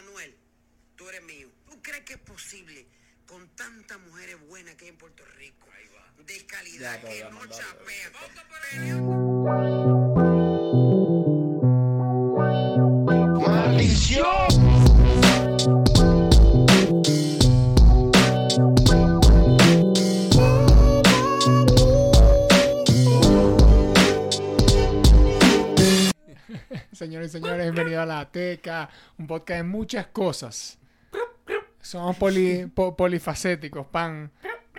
[0.00, 0.34] Anuel,
[0.96, 1.48] tú eres mío.
[1.66, 2.86] ¿Tú crees que es posible
[3.26, 5.68] con tantas mujeres buenas que hay en Puerto Rico?
[6.26, 8.12] De calidad, Ya, que no chapean.
[27.10, 28.88] Señores y señores, bienvenidos a La Teca,
[29.18, 30.78] un podcast de muchas cosas.
[31.80, 34.30] Somos poli- po- polifacéticos, pan,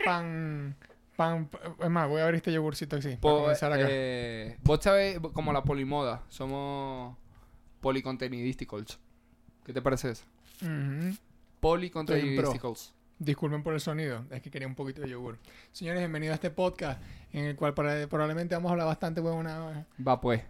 [0.05, 0.77] pan,
[1.17, 1.49] pan.
[1.84, 3.09] Es más, voy a abrir este yogurcito así.
[3.17, 3.85] para Po- comenzar acá.
[3.90, 7.17] eh, vos sabés, como la polimoda, somos
[7.81, 8.98] policontenidísticos.
[9.66, 10.23] ¿Qué te parece eso?
[11.59, 12.93] Policontenidísticos.
[13.20, 15.38] Disculpen por el sonido, es que quería un poquito de yogur.
[15.73, 17.02] Señores, bienvenidos a este podcast
[17.34, 20.41] en el cual para- probablemente vamos a hablar bastante buena Va pues,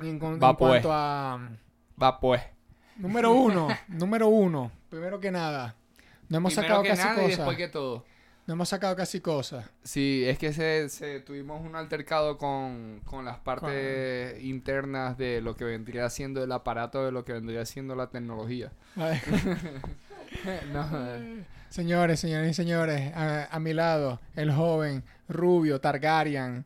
[0.00, 0.70] en, con- Va en pues.
[0.82, 1.40] cuanto a
[2.02, 2.42] va pues.
[2.96, 4.70] número uno, número uno.
[4.88, 5.74] Primero que nada,
[6.28, 7.36] no hemos Primero sacado que casi nada y cosas.
[7.38, 8.04] después que todo.
[8.46, 9.70] No hemos sacado casi cosas.
[9.84, 15.54] Sí, es que se, se- tuvimos un altercado con, con las partes internas de lo
[15.54, 18.72] que vendría siendo el aparato, de lo que vendría siendo la tecnología.
[20.72, 26.64] No, eh, Señores, señores y señores, a, a mi lado, el joven, rubio, Targaryen,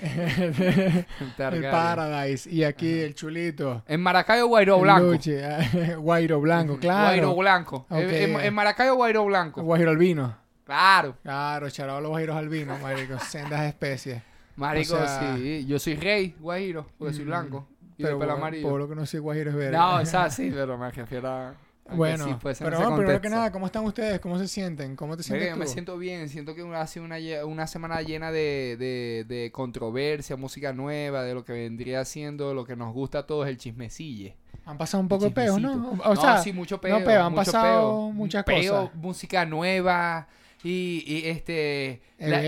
[1.36, 1.70] el.
[1.70, 5.12] Paradise, y aquí el chulito, En Maracayo, Guairo Blanco.
[5.12, 5.32] Luchi,
[5.98, 7.04] Guairo Blanco, claro.
[7.06, 7.86] Guairo Blanco.
[7.90, 9.62] En, en- Maracayo, Guairo Blanco.
[9.62, 10.36] Guajiro albino.
[10.64, 11.16] Claro.
[11.22, 14.22] Claro, charado a los guajiros albinos, marico, sendas especies.
[14.56, 15.64] Marico, O sea- sí.
[15.66, 17.68] Yo soy rey, Guajiro, porque soy Mm, blanco.
[17.96, 18.68] Y Pero de pelo por- amarillo.
[18.68, 19.76] por lo que no soy guajiro es verde.
[19.76, 21.54] No, o sea, sí, pero me refiero a...
[21.96, 24.20] Bueno, sí en pero no, primero que nada, ¿cómo están ustedes?
[24.20, 24.96] ¿Cómo se sienten?
[24.96, 25.58] ¿Cómo te sientes tú?
[25.58, 30.72] me siento bien, siento que ha sido una, semana llena de, de, de controversia, música
[30.72, 34.36] nueva, de lo que vendría siendo, lo que nos gusta a todos, el chismecille.
[34.66, 35.76] Han pasado un poco de peos, ¿no?
[35.76, 36.98] No, sí, mucho peo.
[36.98, 38.12] no peo, han pasado peo.
[38.12, 38.94] muchas Peo, cosas.
[38.94, 40.28] música nueva
[40.62, 42.02] y, y este...
[42.18, 42.40] la-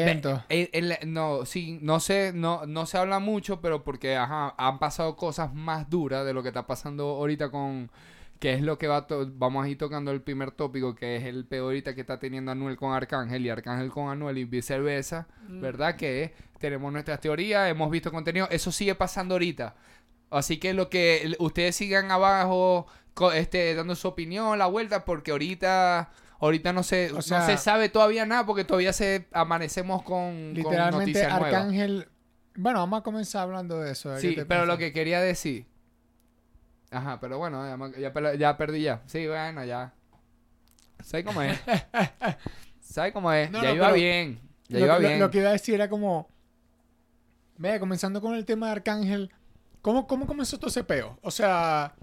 [0.50, 4.78] el- el- no, sí, no sé, no, no se habla mucho, pero porque, ajá, han
[4.78, 7.90] pasado cosas más duras de lo que está pasando ahorita con...
[8.42, 11.22] Que es lo que va to- vamos a ir tocando el primer tópico, que es
[11.24, 15.28] el peor ahorita que está teniendo Anuel con Arcángel y Arcángel con Anuel y viceversa,
[15.46, 15.60] Mm.
[15.60, 15.94] ¿verdad?
[15.94, 19.76] Que tenemos nuestras teorías, hemos visto contenido, eso sigue pasando ahorita.
[20.28, 22.88] Así que lo que ustedes sigan abajo,
[23.32, 26.10] este, dando su opinión, la vuelta, porque ahorita,
[26.40, 30.54] ahorita no se, O no se sabe todavía nada, porque todavía se amanecemos con, con
[30.54, 31.54] Literalmente noticias nuevas.
[31.54, 32.08] Arcángel.
[32.56, 34.18] Bueno, vamos a comenzar hablando de eso.
[34.18, 35.66] Sí, pero lo que quería decir.
[36.92, 37.64] Ajá, pero bueno,
[37.98, 39.02] ya, ya, ya perdí ya.
[39.06, 39.92] Sí, bueno, ya.
[41.02, 41.58] ¿Sabes cómo es?
[42.80, 43.50] ¿Sabes cómo es?
[43.50, 44.38] No, ya no, iba bien.
[44.68, 45.18] Ya lo, iba bien.
[45.18, 46.28] lo que iba a decir era como.
[47.56, 49.32] Vea, comenzando con el tema de Arcángel.
[49.80, 51.18] ¿Cómo, cómo comenzó todo ese peo?
[51.22, 51.94] O sea,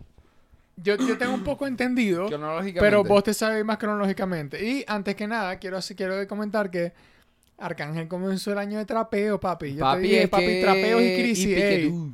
[0.76, 2.28] yo, yo tengo un poco entendido,
[2.80, 4.64] pero vos te sabes más cronológicamente.
[4.64, 6.94] Y antes que nada, quiero, quiero comentar que
[7.58, 9.76] Arcángel comenzó el año de trapeo, papi.
[9.76, 11.46] Yo te dije, papi, que- trapeos y crisis.
[11.46, 12.12] y ey.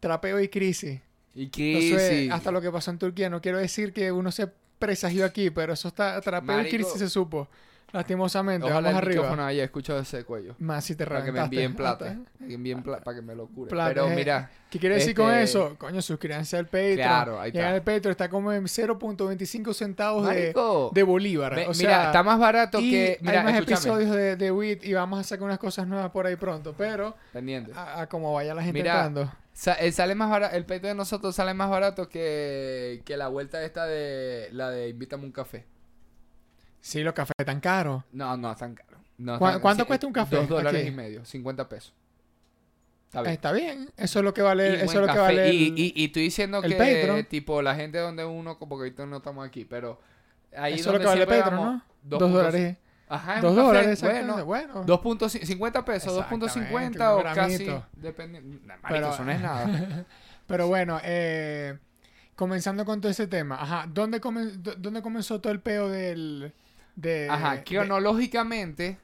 [0.00, 1.00] Trapeo y crisis.
[1.38, 3.30] Y hasta lo que pasó en Turquía.
[3.30, 7.08] No quiero decir que uno se presagió aquí, pero eso está trapeo y crisis se
[7.08, 7.48] supo.
[7.92, 9.46] Lastimosamente, Ojalá vamos el arriba.
[9.46, 10.54] haya escuchado ese cuello.
[10.58, 12.18] Más si te Para que me envíen plata.
[12.40, 13.70] Envíen plata, para que me lo cure.
[13.70, 14.14] Plata, Pero eh.
[14.14, 15.76] mira, ¿Qué quiere decir con Este- eso?
[15.78, 16.96] Coño, suscríbanse al Patreon.
[16.96, 17.70] Claro, ahí está.
[17.70, 20.52] al Patreon, está como en 0.25 centavos de,
[20.92, 21.54] de bolívar.
[21.54, 23.18] ve- o sea, mira, está más barato y que...
[23.22, 23.76] Mira, hay más escúchame.
[23.80, 26.74] episodios de, de WIT y vamos a sacar unas cosas nuevas por ahí pronto.
[26.76, 27.72] Pero Pendiente.
[27.74, 29.32] a, a como vaya la gente Mira, entrando.
[29.54, 33.28] Sa- eh, sale más barato, el peito de nosotros sale más barato que, que la
[33.28, 35.64] vuelta esta de la de invítame un café.
[36.88, 38.02] Sí, los cafés tan caros.
[38.12, 38.98] No, no, tan caro.
[39.18, 40.90] No, ¿Cuá- tan- cuánto sí, cuesta un café Dos dólares aquí?
[40.90, 41.92] y medio, 50 pesos.
[43.08, 43.24] Está bien.
[43.24, 43.34] bien.
[43.34, 43.90] Está bien.
[43.96, 44.70] Eso es lo que vale.
[44.70, 45.52] Y eso es lo que vale.
[45.52, 47.24] y, el- y, y estoy diciendo que, Patreon.
[47.24, 50.00] tipo, la gente donde uno, como que ahorita no estamos aquí, pero
[50.56, 51.82] ahí eso es lo que vale Patreon, ¿no?
[52.02, 52.76] dos dólares.
[53.10, 54.02] Ajá, Dos dólares.
[54.02, 54.84] Bueno, Bueno.
[54.86, 57.68] 2.50 pesos, Exactamente, 2.50 o casi.
[57.96, 58.60] Dependiendo.
[58.86, 60.04] Pero- eso no es nada.
[60.46, 61.78] Pero bueno, eh,
[62.34, 63.56] comenzando con todo ese tema.
[63.60, 66.52] Ajá, ¿dónde, comen- dó- ¿dónde comenzó todo el peo del...
[67.00, 68.98] De, Ajá, de- cronológicamente,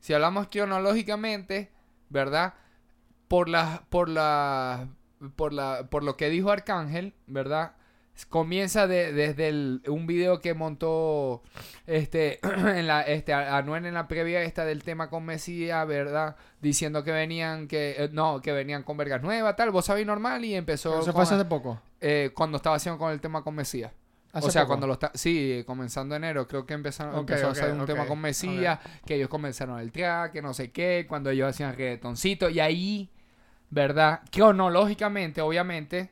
[0.00, 1.70] si hablamos cronológicamente,
[2.10, 2.52] ¿verdad?
[3.28, 4.88] Por la, por la,
[5.34, 7.72] por la, por lo que dijo Arcángel, ¿verdad?
[8.28, 11.42] Comienza de- desde el- un video que montó
[11.86, 12.38] este
[12.78, 16.36] en la este Anuel en la previa esta del tema con Mesías, ¿verdad?
[16.60, 20.44] Diciendo que venían que eh, no, que venían con vergas nuevas, tal, vos sabés normal
[20.44, 21.80] y empezó Eso fue hace poco.
[22.02, 23.90] eh, cuando estaba haciendo con el tema con Mesías.
[24.34, 24.68] Hace o sea, poco.
[24.72, 25.10] cuando lo está.
[25.14, 29.28] Sí, comenzando enero, creo que empezaron, empezó a hacer un tema con Mesías, que ellos
[29.28, 33.10] comenzaron el track, que no sé qué, cuando ellos hacían reggaetoncito, y ahí,
[33.70, 34.20] ¿verdad?
[34.30, 36.10] Cronológicamente, obviamente,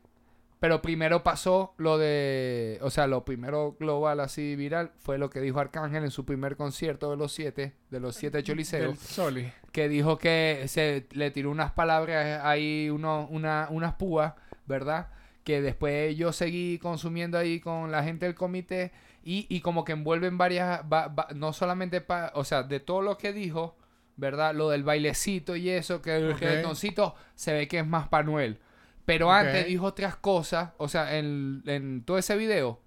[0.60, 5.40] Pero primero pasó lo de, o sea, lo primero global así viral fue lo que
[5.40, 9.52] dijo Arcángel en su primer concierto de los siete, de los siete Del choliceos, Soli.
[9.72, 14.34] que dijo que se le tiró unas palabras ahí, uno, una, unas púas,
[14.66, 15.08] ¿verdad?
[15.44, 18.92] Que después yo seguí consumiendo ahí con la gente del comité
[19.24, 23.02] y, y como que envuelven varias, va- va- no solamente, pa- o sea, de todo
[23.02, 23.76] lo que dijo,
[24.16, 24.54] ¿verdad?
[24.54, 26.38] Lo del bailecito y eso, que el Ok.
[26.40, 28.58] reggaetoncito se ve que es más para Noel.
[29.04, 32.78] Pero antes dijo otras cosas, o sea, en, en todo ese video,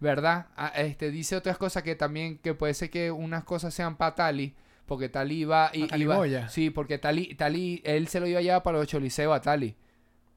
[0.00, 0.46] ¿verdad?
[0.56, 4.14] Ah, Este, dice otras cosas que también, que puede ser que unas cosas sean para
[4.14, 4.54] Tali,
[4.86, 5.70] porque Tali iba...
[5.72, 8.78] y ¿A Tali iba- sí, porque Tali, Tali, él se lo iba a llevar para
[8.78, 9.74] los choliseos a Tali.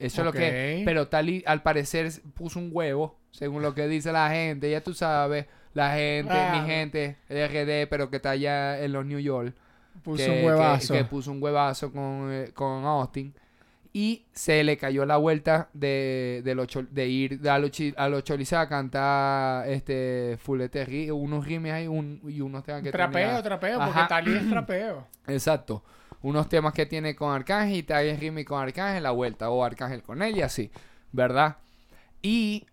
[0.01, 0.81] Eso es lo que...
[0.85, 4.93] Pero Tali, al parecer, puso un huevo, según lo que dice la gente, ya tú
[4.93, 6.59] sabes, la gente, Ah.
[6.61, 9.53] mi gente, el RD, pero que está allá en los New York
[10.03, 10.93] Puso que, un que- huevazo.
[10.93, 13.33] que puso un huevazo con, eh, con Austin.
[13.93, 18.07] Y se le cayó la vuelta de, de, los chol- de ir a los, a
[18.07, 23.43] los cholizados a cantar este fulete, unos rimes ahí un- y unos temas que trapeo,
[23.43, 24.07] trapeo, porque Ajá.
[24.07, 25.07] Tali es trapeo.
[25.27, 25.83] Exacto.
[26.21, 30.03] Unos temas que tiene con Arcángel y Tali Rimi con Arcángel, la vuelta, o Arcángel
[30.03, 30.71] con ella, así,
[31.11, 31.57] ¿verdad?
[32.21, 32.67] Y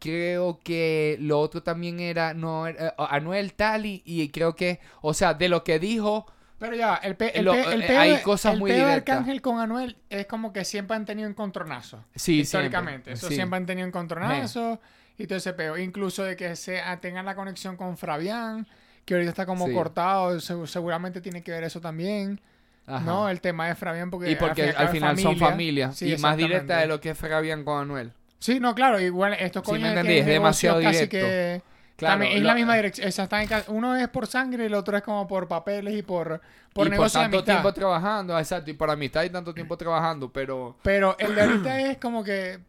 [0.00, 5.12] creo que lo otro también era, no, era- eh, Anuel Tali, y creo que, o
[5.12, 6.26] sea, de lo que dijo,
[6.58, 8.82] Pero ya, el, pe, el, pe- el eh, hay cosas el muy de.
[8.82, 12.00] Arcángel con Anuel es como que siempre han tenido encontronazos.
[12.14, 13.04] sí, históricamente.
[13.04, 13.34] siempre, Eso sí.
[13.34, 14.78] siempre han tenido encontronazos
[15.16, 15.76] y todo ese peo.
[15.78, 18.66] Incluso de que se, tengan la conexión con Fabián,
[19.04, 19.72] que ahorita está como Sí.
[19.74, 22.40] cortado, se- seguramente tiene que ver eso también.
[22.88, 23.04] Ajá.
[23.04, 23.28] ¿No?
[23.28, 24.30] El tema de Fabián porque...
[24.30, 25.92] y porque al, final son familia.
[25.92, 26.80] Sí, y más directa exactamente.
[26.82, 28.12] de lo que es Fabián con Anuel.
[28.38, 31.08] Sí, no, claro, igual estos Sí, me coños entendí, que es demasiado directo.
[31.10, 31.62] que
[31.96, 34.96] Claro, también es lo- la misma dirección, ca- uno es por sangre y el otro
[34.96, 36.40] es como por papeles y por
[36.72, 37.52] por y por negocio de tanto amistad.
[37.54, 40.76] tiempo trabajando, exacto, y por amistad y tanto tiempo trabajando, pero...
[40.82, 42.60] Pero el de ahorita es como que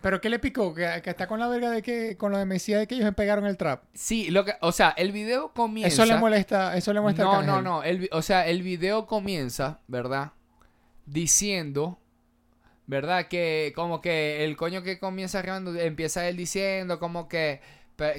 [0.00, 2.44] pero qué le picó que, que está con la verga de que con lo de
[2.44, 3.82] Mesías de que ellos pegaron el trap.
[3.94, 5.88] Sí, lo que, o sea, el video comienza...
[5.88, 7.82] Eso le molesta, eso le molesta No, no, no.
[7.82, 10.32] El, o sea, el video comienza, ¿verdad?
[11.06, 11.98] Diciendo,
[12.86, 13.26] ¿verdad?
[13.28, 17.60] Que como que el coño que comienza grabando, empieza él diciendo como que,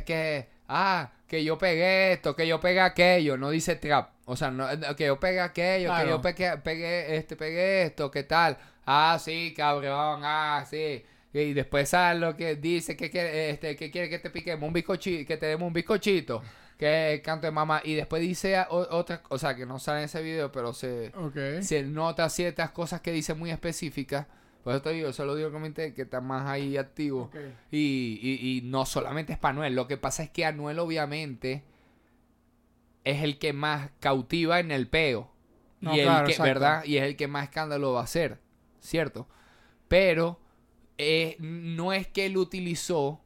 [0.05, 4.09] que, ah, que yo pegué esto, que yo pegué aquello, no dice trap.
[4.25, 8.23] O sea, no, que yo pegué aquello, que yo pegué, pegué, este, pegué esto, ¿qué
[8.23, 8.57] tal?
[8.85, 11.03] Ah, sí, cabrón, ah, sí.
[11.33, 14.73] Y después sale lo que dice que quiere, este, que quiere que te piquemos un
[14.73, 16.41] bizcochito, que te demos un bizcochito,
[16.77, 17.81] que canto de mamá.
[17.83, 21.11] Y después dice o- otra, o sea, que no sale en ese video, pero se,
[21.63, 24.25] se nota ciertas cosas que dice muy específicas.
[24.63, 27.29] Por eso te digo, solo digo comenté que está más ahí activo.
[27.71, 29.75] Y, y, y no solamente es para Anuel.
[29.75, 31.63] Lo que pasa es que Anuel, obviamente,
[33.03, 35.31] es el que más cautiva en el peo.
[35.79, 36.41] No, y el claro, que.
[36.41, 36.83] ¿verdad?
[36.85, 38.39] Y es el que más escándalo va a hacer.
[38.81, 39.27] ¿Cierto?
[39.87, 40.39] Pero
[40.97, 43.21] eh, no es que él utilizó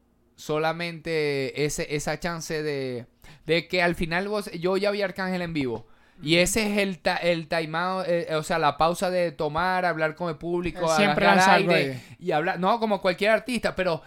[0.61, 3.05] solamente ese, esa chance de,
[3.45, 5.87] de que al final vos, yo ya vi a Arcángel en vivo.
[6.23, 10.13] Y ese es el, ta- el timeout, eh, o sea, la pausa de tomar, hablar
[10.13, 12.03] con el público, siempre algo aire ahí.
[12.19, 14.03] y hablar, no como cualquier artista, pero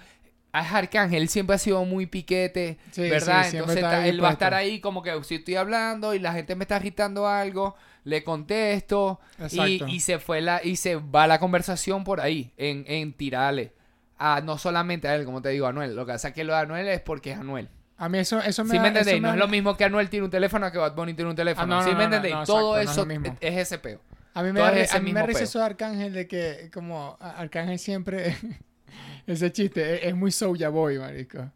[0.52, 3.48] es Arcángel, siempre ha sido muy piquete, Sí, ¿verdad?
[3.50, 6.54] sí, Entonces él va a estar ahí como que si estoy hablando y la gente
[6.54, 9.18] me está agitando algo, le contesto
[9.50, 13.72] y, y se fue la y se va la conversación por ahí en, en tirarle
[14.18, 15.96] a no solamente a él, como te digo, a Anuel.
[15.96, 17.68] Lo que pasa es que lo de Anuel es porque es Anuel.
[17.96, 19.22] A mí eso eso me ¿Sí da- me entendéis?
[19.22, 21.74] No es lo mismo que Anuel tiene un teléfono que Bad Bunny tiene un teléfono.
[21.74, 22.46] Ah, no, ¿Sí no, me no, entendéis?
[22.46, 23.36] Todo exacto, es eso mismo.
[23.40, 24.00] es ese peo.
[24.34, 25.44] A mí me da, es a mí me mismo risa peo.
[25.44, 28.36] eso de Arcángel de que como Arcángel siempre
[29.26, 31.50] ese chiste es, es muy Soulja Boy, marico.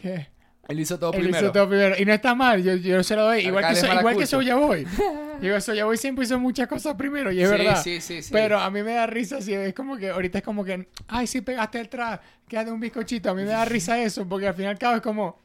[0.00, 0.28] ¿Qué?
[0.70, 1.44] Él hizo todo Él primero.
[1.46, 1.94] hizo todo primero.
[1.98, 3.40] Y no está mal, yo, yo se lo doy.
[3.46, 4.26] Igual que, so- igual que.
[4.26, 4.86] Soulja Boy.
[5.40, 7.82] Digo, Soulja Boy siempre hizo muchas cosas primero y es sí, verdad.
[7.82, 8.30] sí, sí, sí.
[8.32, 11.26] Pero a mí me da risa si es como que ahorita es como que, ay,
[11.26, 13.30] sí pegaste el trap, quédate un bizcochito.
[13.30, 15.38] A mí me da risa eso, porque al fin y al cabo es como,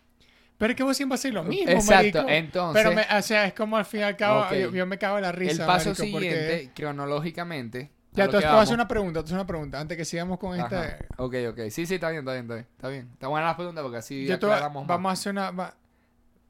[0.57, 2.25] pero es que vos siempre hacéis lo mismo, Exacto, marico.
[2.29, 4.53] entonces- Pero, me- o sea, es como al fin y al cabo, Ok.
[4.53, 5.63] yo, yo me cago en la risa.
[5.63, 7.89] el paso marico, porque- siguiente, cronológicamente.
[8.23, 8.71] A Ya, a hacer vamos.
[8.71, 10.81] una pregunta, a hacer una pregunta, antes que sigamos con esta...
[10.81, 10.97] Ajá.
[11.17, 11.59] Ok, ok.
[11.69, 12.67] Sí, sí, está bien, está bien, está bien.
[12.75, 13.09] Está bien.
[13.13, 14.87] Está buena la pregunta porque así Yo a- más.
[14.87, 15.51] vamos a hacer una...
[15.51, 15.75] va-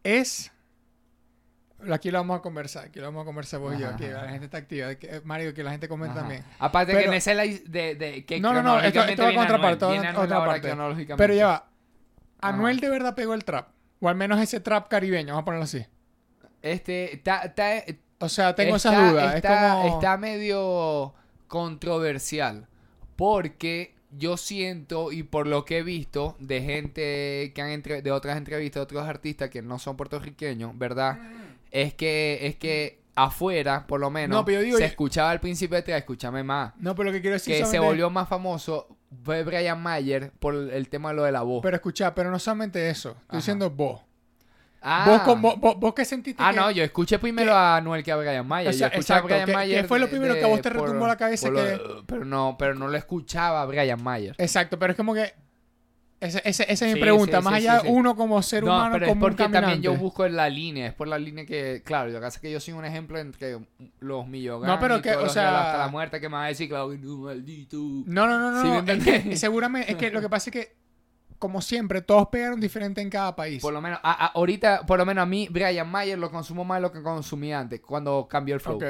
[0.03, 0.51] es...
[1.91, 4.29] Aquí lo vamos a conversar, aquí lo vamos a conversar vos y yo, aquí la
[4.29, 6.21] gente está activa, que, Mario, que la gente comente Ajá.
[6.21, 6.43] también.
[6.57, 9.03] Aparte Pero- que en esa es la is- de, de que No, no, no, esto-
[9.03, 9.61] esto va con otra
[10.45, 10.75] parte.
[11.17, 11.67] Pero ya va.
[12.41, 13.67] Anuel de verdad pegó el trap,
[13.99, 15.85] o al menos ese trap caribeño, vamos a ponerlo así.
[16.61, 17.53] Este, está,
[18.19, 19.95] O sea, tengo esas dudas, Está, es como...
[19.95, 21.13] está medio
[21.55, 22.67] controversial
[23.15, 28.11] porque yo siento y por lo que he visto de gente que han entre, de
[28.11, 31.17] otras entrevistas de otros artistas que no son puertorriqueños, ¿verdad?
[31.71, 35.39] Es que es que afuera, por lo menos, No, pero yo digo- se escuchaba al
[35.39, 38.27] principio de trap, escúchame más, No, pero lo que quiero decir que se volvió más
[38.27, 38.87] famoso
[39.23, 41.61] fue Brian Mayer por el tema de lo de la voz.
[41.63, 43.11] Pero escucha, pero no solamente eso.
[43.11, 43.37] Estoy Ajá.
[43.37, 44.01] diciendo vos.
[44.85, 47.75] Ah, Vos, como- vos, vos qué sentiste ah que- no, yo escuché primero que- a
[47.77, 48.69] Anuel que a Brian Mayer.
[48.69, 49.85] O sea, yo escuché a exacto, Brian que- que Mayer.
[49.87, 52.03] fue lo de- primero que a vos te por- retumbó la cabeza por lo- que-
[52.05, 54.35] pero no, pero no lo escuchaba a Brian Mayer.
[54.37, 55.33] Exacto, pero es como que...
[56.21, 57.39] Ese- ese- esa es mi Sí, pregunta.
[57.39, 57.93] sí, Más sí, allá, sí, sí.
[57.93, 60.49] uno como ser No, humano, pero es como un porque también yo busco en la
[60.49, 62.85] línea, es por la línea que, claro, lo que pasa es que yo soy un
[62.85, 63.57] ejemplo entre
[63.99, 66.69] los millones No, pero que, o sea- hasta la muerte que me va a decir,
[66.69, 67.77] claro, que no, maldito.
[67.77, 68.61] No, no, no, no.
[68.61, 70.75] ¿Sí me no, es que seguramente, es que lo que pasa es que,
[71.39, 73.61] como siempre, todos pegaron diferente en cada país.
[73.61, 76.63] Por lo menos, a- a- ahorita, por lo menos a mí, Brian Mayer lo consumo
[76.65, 78.77] más de lo que consumía antes, cuando cambió el flow.
[78.77, 78.83] Ok.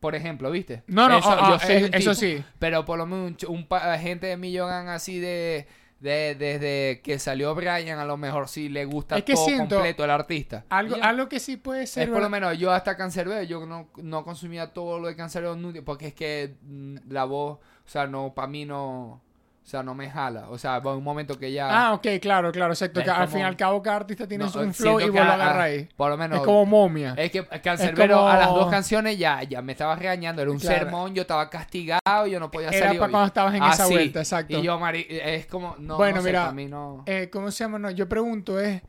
[0.00, 0.84] Por ejemplo, ¿viste?
[0.86, 2.44] No, no, eso, ah, yo ah, soy es- un eso tipo, sí.
[2.60, 5.66] Pero por lo menos un, un pa- gente de Millogan así de,
[5.98, 9.74] de- Desde que salió Brian, a lo mejor sí le gusta Es que todo siento-
[9.74, 10.64] completo el artista.
[10.68, 12.04] Algo, algo que sí puede ser...
[12.04, 15.56] Es por lo menos yo hasta Cancerbero, yo no, no consumía todo lo de Cancerbero
[15.84, 19.20] porque es que mm, la voz, o sea, no, para mí no,
[19.68, 20.48] o sea, no me jala.
[20.48, 21.68] O sea, va un momento que ya...
[21.68, 23.00] Ah, ok, claro, claro, exacto.
[23.00, 24.82] Es que al como- fin y al cabo cada artista tiene no, su- un siento
[24.82, 25.88] flow y que vos lo a- a- agarráis.
[25.94, 26.38] Por lo menos...
[26.38, 27.12] Es como momia.
[27.18, 30.58] Es que Cancerbero como- a las dos canciones ya, ya me estaba regañando, era un
[30.58, 30.78] Claro.
[30.78, 32.98] sermón, yo estaba castigado, yo no podía Era salir.
[32.98, 34.58] para cuando estabas en Ah, esa vuelta, exacto.
[34.58, 37.02] Y yo, Mari, es como, no, Bueno, no sé, mira, para mí no...
[37.04, 37.78] Eh, ¿Cómo se llama?
[37.78, 38.80] No, yo pregunto es...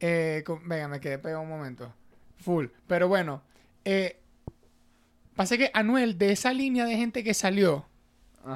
[0.00, 1.94] Eh, venga, me quedé pegado un momento.
[2.38, 2.66] Full.
[2.88, 3.40] Pero bueno.
[3.84, 4.18] Eh,
[5.36, 7.86] pasa que Anuel, de esa línea de gente que salió.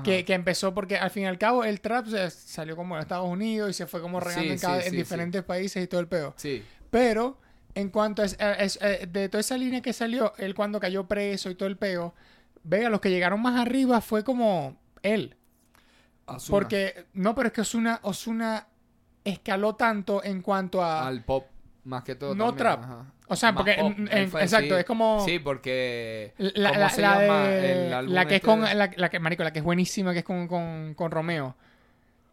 [0.04, 3.00] Que, que empezó porque al fin y al cabo el trap se- salió como en
[3.02, 5.82] Estados Unidos y se fue como regando Sí, en, cada- sí, en sí, diferentes países
[5.82, 6.34] y todo el peo.
[6.36, 6.62] Sí.
[6.90, 7.38] Pero
[7.74, 11.06] en cuanto a es- a- es- de toda esa línea que salió, él cuando cayó
[11.06, 12.14] preso y todo el peo,
[12.64, 15.36] vea, los que llegaron más arriba fue como él.
[16.26, 16.50] Ozuna.
[16.58, 18.66] Porque, no, pero es que Osuna, Osuna
[19.24, 21.06] escaló tanto en cuanto a...
[21.06, 21.46] Al pop,
[21.84, 22.34] más que todo.
[22.34, 22.82] No también, trap.
[22.84, 23.06] ajá.
[23.28, 24.80] O sea, porque, pop, en- él en- fue- exacto, sí.
[24.80, 25.22] es como...
[25.24, 26.32] Sí, porque...
[26.38, 28.90] La, ¿cómo la- se la llama de- el álbum la que es este con la,
[28.96, 31.54] la que marico la que es buenísima que es con, con, con Romeo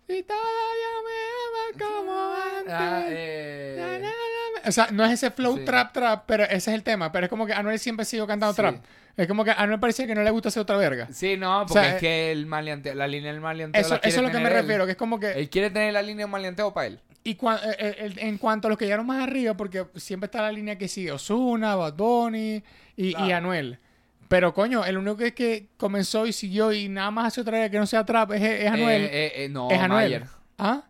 [0.08, 4.70] y todavía me ama como antes Ah, Na, eh, na, na, na.
[4.70, 5.66] o sea no es ese flow Sí.
[5.66, 8.54] trap trap pero ese es el tema pero es como que Anuel siempre siguió cantando
[8.54, 8.62] Sí.
[8.62, 8.76] trap
[9.18, 11.62] es como que a Anuel parecía que no le gusta hacer otra verga Sí, no,
[11.68, 14.26] porque sea, es que el maleanteo, la línea del maleanteo eso, la quiere eso es
[14.28, 14.54] lo que me él.
[14.62, 17.00] refiero que es como que Él quiere tener la línea de maleanteo para él.
[17.26, 20.28] Y cua- eh, eh, el- en cuanto a los que llegaron más arriba porque siempre
[20.28, 22.64] está la línea que sigue Ozuna Bad Bunny
[22.96, 23.14] y.
[23.34, 23.80] Anuel
[24.28, 27.70] pero coño el único que, que comenzó y siguió y nada más hace otra vez
[27.70, 30.04] que no sea trap es, es Anuel Eh, no, es Anuel.
[30.12, 30.24] Mayer.
[30.58, 30.84] ¿Ah?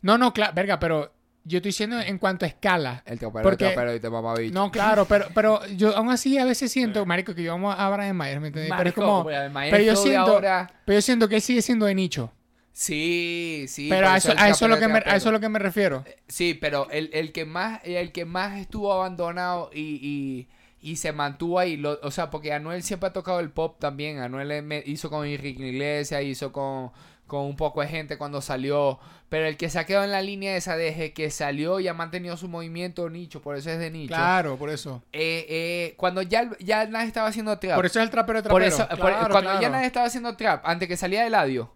[0.00, 1.12] No, no, claro, verga, pero
[1.44, 3.02] yo estoy diciendo en cuanto a escala.
[3.04, 4.54] El trapero, Porque- el trapero y te mamabicho.
[4.54, 7.90] No, claro, pero, pero yo aún así a veces siento, marico, que yo amo a
[7.90, 8.72] Brian Mayer, ¿me entiendes?
[8.76, 9.36] Pero es como, pues,
[9.70, 12.32] pero yo siento, ahora- pero yo siento que él sigue siendo de nicho.
[12.72, 13.88] Sí, sí.
[13.90, 15.58] pero a eso, a eso es lo que me, a eso es lo que me
[15.58, 16.04] refiero.
[16.28, 20.48] Sí, pero el, el que más el que más estuvo abandonado y, y,
[20.80, 24.18] y se mantuvo ahí, lo- o sea, porque Anuel siempre ha tocado el pop también.
[24.20, 26.92] Anuel eh, me- hizo con Enrique Iglesias, hizo con,
[27.26, 29.00] con un poco de gente cuando salió.
[29.28, 31.94] Pero el que se ha quedado en la línea esa desde que salió y ha
[31.94, 34.14] mantenido su movimiento nicho, por eso es de nicho.
[34.14, 35.02] Claro, por eso.
[35.12, 37.74] Eh, eh, cuando ya, ya nadie estaba haciendo trap.
[37.74, 38.84] Por eso es el trapero de Por trapero.
[38.84, 41.74] eso, por- Claro, cuando ya nadie estaba haciendo trap, antes que salía Eladio.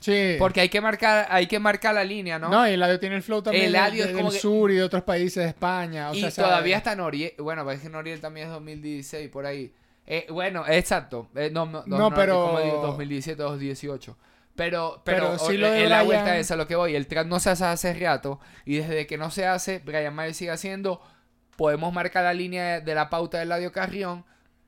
[0.00, 0.36] Sí.
[0.38, 2.50] Porque hay que marcar, hay que marcar la línea, ¿no?
[2.50, 2.68] ¿no?
[2.68, 4.82] y Eladio tiene el flow también Eladio de- es del como que- sur y de
[4.82, 6.10] otros países de España.
[6.10, 7.32] O y todavía está Noriel.
[7.38, 9.72] Bueno, es que Noriel también es 2016, por ahí.
[10.06, 11.28] Eh, bueno, exacto.
[11.34, 14.16] Eh, no, no, No, pero- Como digo, 2017, 2018.
[14.54, 16.94] Pero, pero, Pero sí lo de en la vuelta esa lo que voy.
[16.94, 18.38] El trap no se hace hace rato.
[18.64, 21.00] Y desde que no se hace, Brian Mayer sigue haciendo.
[21.56, 24.24] Podemos marcar la línea de, de la pauta del Ladio Carrión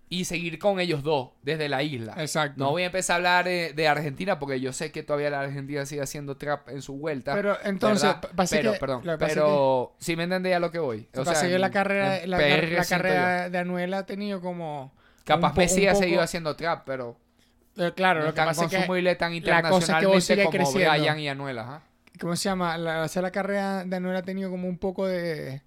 [0.08, 2.14] y seguir con ellos dos desde la isla.
[2.18, 2.54] Exacto.
[2.62, 5.40] No voy a empezar a hablar de, de Argentina porque yo sé que todavía la
[5.40, 7.34] Argentina sigue haciendo trap en su vuelta.
[7.34, 8.14] Pero entonces,
[8.48, 11.08] pero, que- perdón, pero si me entendés a lo que voy.
[11.16, 14.40] O sea, la carrera, en la, PR car- la siento carrera de Anuel ha tenido
[14.40, 14.92] como...
[15.25, 17.16] Capaz un Messi un ha poco- seguido haciendo trap, pero
[17.76, 18.76] Eh, Claro, no lo que pasa es que...
[19.16, 20.90] tan la cosa que internacionalmente como creciendo.
[20.92, 21.82] Brian y Anuel, ajá.
[22.20, 22.78] ¿Cómo se llama?
[22.78, 25.62] La, o sea, la carrera de Anuel ha tenido como un poco de,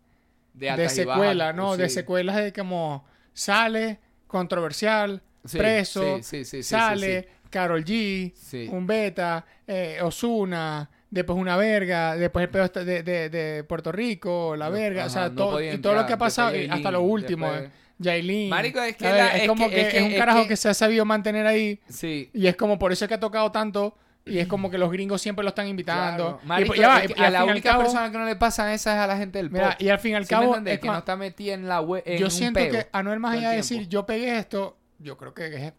[0.53, 1.75] De, de secuela, ¿no?
[1.77, 1.95] De sí.
[1.95, 8.33] secuelas de como sale, controversial, Sí, preso, sí, sí, sale, Carol G,
[8.69, 13.91] un beta, eh, Osuna, después una verga, después el pedo este de, de, de Puerto
[13.91, 16.69] Rico, la verga, o sea, no todo, y todo lo que ha pasado, después y
[16.71, 18.49] hasta Yailin, lo último, después- eh, Yailin.
[18.49, 20.69] Marico, es que La es es como que- que, es un carajo que- que se
[20.69, 21.79] ha sabido mantener ahí.
[21.89, 22.29] Sí.
[22.33, 23.97] Y es como por eso es que ha tocado tanto.
[24.25, 26.23] Y es como que los gringos siempre lo están invitando.
[26.23, 26.39] Claro.
[26.43, 28.25] Y Marico, pues, ya va, es que y a la única cabo- persona que no
[28.25, 29.55] le pasan esa es a la gente del pop.
[29.59, 31.67] Mira, y al fin y al ¿Sí me cabo, es que no está metida en
[31.67, 32.03] la web.
[32.17, 35.73] yo siento que Anuel más allá de decir yo pegué esto, yo creo que es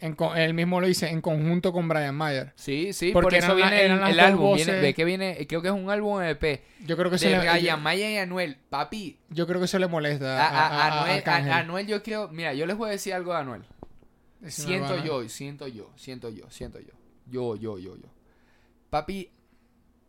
[0.00, 2.52] en él mismo lo dice en conjunto con Brian Mayer.
[2.56, 4.54] Sí, sí, Porque por eso eran la- viene el, álbum.
[4.56, 7.30] Viene, ve que viene, creo que es un álbum EP Yo creo que eso de
[7.30, 8.58] le, Brian yo, Maya y Anuel.
[8.68, 11.52] Papi, yo creo que eso le molesta a, Anuel, Arcángel.
[11.52, 13.62] a- Anuel yo creo, mira, yo les voy a decir algo de Anuel.
[14.48, 16.92] Siento yo, siento yo, siento yo, siento yo.
[17.26, 18.08] Yo, yo, yo, yo.
[18.90, 19.30] papi,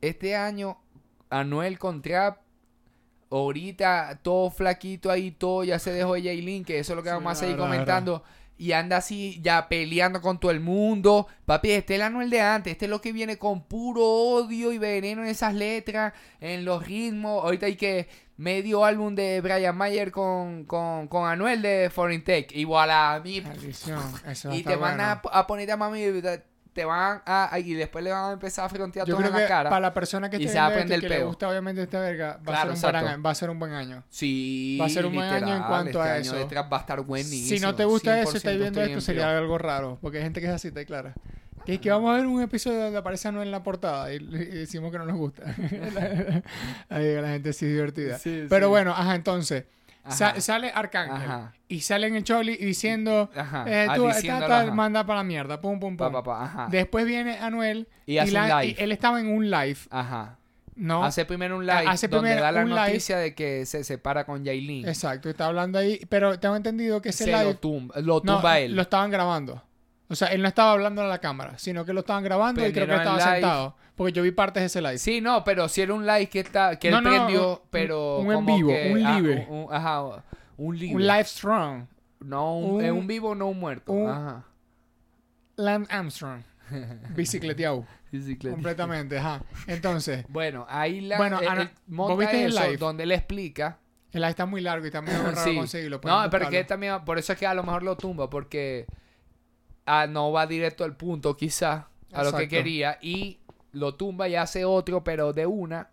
[0.01, 0.77] este año,
[1.29, 2.37] Anuel con Trap,
[3.29, 7.15] ahorita todo flaquito ahí, todo ya se dejó Jailin, que eso es lo que Sí,
[7.15, 8.23] vamos a seguir comentando.
[8.57, 11.27] Y anda así, ya peleando con todo el mundo.
[11.45, 12.71] Papi, este es el Anuel de antes.
[12.71, 16.87] Este es lo que viene con puro odio y veneno en esas letras, en los
[16.87, 17.43] ritmos.
[17.43, 18.07] Ahorita hay que
[18.37, 22.49] medio álbum de Brian Mayer con, con, con Anuel de Foreign Tech.
[22.53, 23.43] Igual a mí.
[24.25, 26.03] Eso Y te van a, a poner a mami.
[26.75, 27.57] Te- Te van a.
[27.57, 29.69] Y después le van a empezar a frontear en la que cara.
[29.69, 31.27] para la persona que y se va a prender que el le peo.
[31.27, 34.03] gusta obviamente esta verga, va, a ser un año, va a ser un buen año.
[34.09, 36.47] Sí, Va a ser un buen año en cuanto este a año eso.
[36.47, 37.57] de va a estar buenísimo.
[37.57, 39.97] Si no te gusta eso y 100% estás viendo esto, sería algo raro.
[40.01, 41.13] Porque hay gente que es así, ¿está clara?
[41.65, 44.17] Que es que vamos a ver un episodio donde aparece Anuel en la portada y,
[44.17, 45.43] y decimos que no nos gusta.
[46.89, 48.19] Ahí la gente sí es divertida.
[48.19, 48.69] Sí, Pero sí.
[48.69, 49.63] bueno, ajá, entonces.
[50.09, 51.53] Sa- sale Arcángel Ajá.
[51.67, 54.71] y sale en el Choli diciendo, eh, Ah, tú, ajá.
[54.71, 56.11] manda para la mierda, pum, pum, pum.
[56.11, 56.67] pa, pa, ajá.
[56.69, 60.37] Después viene Anuel Y la- él estaba en un live, Ajá.
[60.75, 61.03] ¿no?
[61.03, 62.75] Hace primero un live Hace donde da la live.
[62.75, 64.87] noticia de que se separa con Yailin.
[64.87, 68.53] Exacto, está hablando ahí, pero tengo entendido que ese Se live lo tumba, lo no,
[68.55, 68.75] él.
[68.75, 69.63] lo estaban grabando.
[70.07, 72.71] O sea, él no estaba hablando a la cámara, sino que lo estaban grabando y
[72.71, 73.31] creo que estaba live.
[73.31, 73.75] sentado.
[73.95, 74.97] Porque yo vi partes de ese live.
[74.97, 77.59] Sí, no, pero si era un live que está que No, él no, prendió, un-
[77.69, 79.47] pero un en como vivo, que- un ah, live.
[79.49, 80.01] un- un- ajá,
[80.57, 80.95] un live.
[80.95, 81.85] Un live strong.
[82.19, 83.91] No, un, un- un vivo, no un muerto.
[83.93, 84.43] un- Ajá.
[85.57, 86.41] Lance Armstrong.
[87.15, 87.85] Bicicleteado.
[88.11, 88.53] Bicicleta.
[88.55, 89.43] completamente, ajá.
[89.67, 92.77] Entonces, Bueno, ahí la Bueno, ¿vos monta viste el live?
[92.77, 93.77] donde él explica.
[94.13, 95.53] el live está muy largo y está muy raro Sí.
[95.55, 95.99] conseguirlo.
[95.99, 98.85] pueden No, pero que también por eso es que a lo mejor lo tumba porque
[99.85, 101.83] ah, no va directo al punto quizás
[102.13, 103.39] a lo que quería y
[103.75, 105.89] lo tumba y hace otro pero de una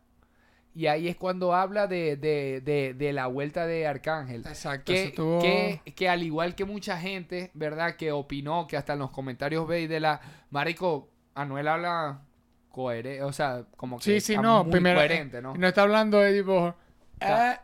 [0.75, 4.41] y ahí es cuando habla de, de, de, de la vuelta de Arcángel.
[4.47, 5.39] Exacto, Que, estuvo...
[5.41, 7.97] que, que al igual que mucha gente, ¿verdad?
[7.97, 10.23] Que opinó, que hasta en los comentarios veis de la...
[10.49, 12.23] Marico, Anuel habla
[12.71, 14.99] coherente, o sea, como que Sí, sí, está no, muy primero...
[14.99, 15.55] coherente, ¿no?
[15.55, 16.75] No está hablando de tipo...
[17.21, 17.57] Eh,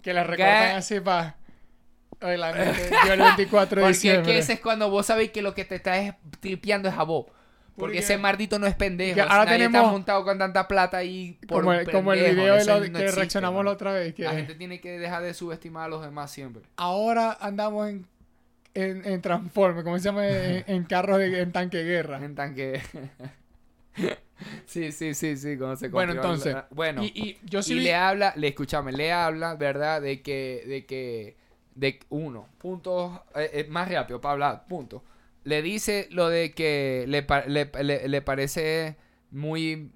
[0.00, 0.76] que la recortan ¿Qué?
[0.76, 1.36] así para...
[2.20, 2.28] Yo
[3.12, 4.32] el 24 de Porque es diciembre.
[4.32, 7.26] que ese es cuando vos sabéis que lo que te estás tripeando es a vos.
[7.74, 9.14] Porque Porque- ese mardito no es pendejo.
[9.14, 12.20] Que ahora Nadie está tenemos- montado con tanta plata ahí por como, el, como el
[12.34, 14.14] video de lo- no que existe, reaccionamos la otra vez.
[14.14, 16.62] Que La gente tiene que dejar de subestimar a los demás siempre.
[16.76, 18.06] ahora andamos en,
[18.74, 20.26] en, en Transforme, como se llama?
[20.28, 22.22] En, en carros de, en tanque de guerra.
[22.22, 22.82] En tanque.
[24.66, 25.56] sí, sí, sí, sí.
[25.56, 27.02] Cuando se Bueno, entonces, la- Bueno.
[27.02, 30.02] Y, y yo sí y vi- le habla, le escuchame, le habla, ¿verdad?
[30.02, 31.36] De que, de que,
[31.74, 35.02] de uno, puntos, eh, eh, más rápido para hablar, punto.
[35.44, 38.96] Le dice lo de que le, le, le- le parece
[39.30, 39.90] muy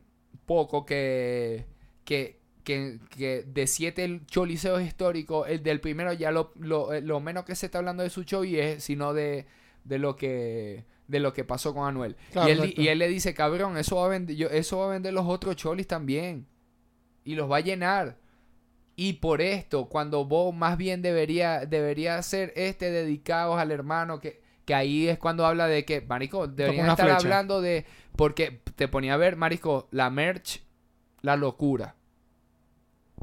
[0.46, 1.66] poco que,
[2.04, 7.20] que, que, que de siete choliseos históricos, el del primero ya lo, lo, eh, lo
[7.20, 9.46] menos que se está hablando de su show y es, sino de,
[9.84, 12.16] de lo que de lo que pasó con Anuel.
[12.32, 14.86] Claro, y, él, y él le dice, cabrón, eso va a vender, yo- eso va
[14.86, 16.46] a vender los otros cholis también.
[17.24, 18.16] Y los va a llenar.
[18.96, 24.40] Y por esto, cuando vos más bien debería, debería ser este dedicados al hermano, que,
[24.66, 27.16] que ahí es cuando habla de que, marico, deberían estar flecha.
[27.18, 30.62] hablando de, porque te ponía a ver, marico, la merch,
[31.22, 31.94] la locura.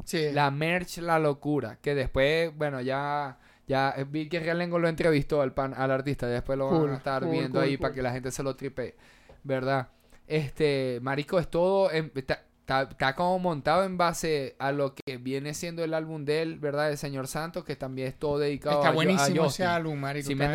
[0.06, 0.32] Sí.
[0.32, 1.78] La merch, la locura.
[1.82, 6.28] Que después, bueno, ya, ya vi que Realengo lo entrevistó al, pan, al artista.
[6.28, 8.42] Después lo Cool, van a estar cool, viendo cool, ahí para que la gente se
[8.44, 8.96] lo tripe.
[9.44, 9.90] ¿Verdad?
[10.28, 11.92] Este, marico, es todo.
[11.92, 16.24] en- está, está- está como montado en base a lo que viene siendo el álbum
[16.24, 16.90] de él, ¿verdad?
[16.90, 20.28] De Señor Santos, que también es todo dedicado Está a, a buenísimo ese álbum, marico.
[20.28, 20.48] Si me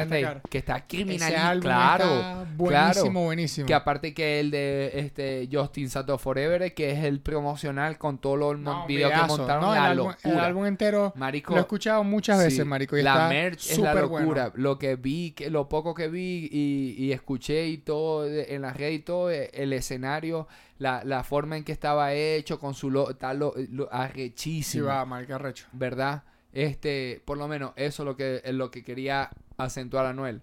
[0.50, 2.04] que está Ese álbum Claro.
[2.04, 3.24] está buenísimo, claro.
[3.24, 3.66] buenísimo.
[3.66, 8.38] Que aparte que el de este Justin Santos Forever, que es el promocional con todos
[8.38, 12.04] los No, videos que montaron, No, el, álbum, el álbum entero Marico, lo he escuchado
[12.04, 12.96] muchas veces, sí, marico.
[12.96, 14.48] Y la está merch es la locura.
[14.48, 14.52] bueno.
[14.54, 18.72] Lo que vi, que, lo poco que vi y, y escuché y todo en la
[18.72, 22.90] red y todo, eh, el escenario, la, la forma en que estaba hecho, con su
[22.90, 25.66] lo, tal lo, lo- Sí, arrechísimo, va, marica recho.
[25.72, 26.22] ¿verdad?
[26.52, 30.40] Este, por lo menos eso es lo que, es lo que quería acentuar Anuel,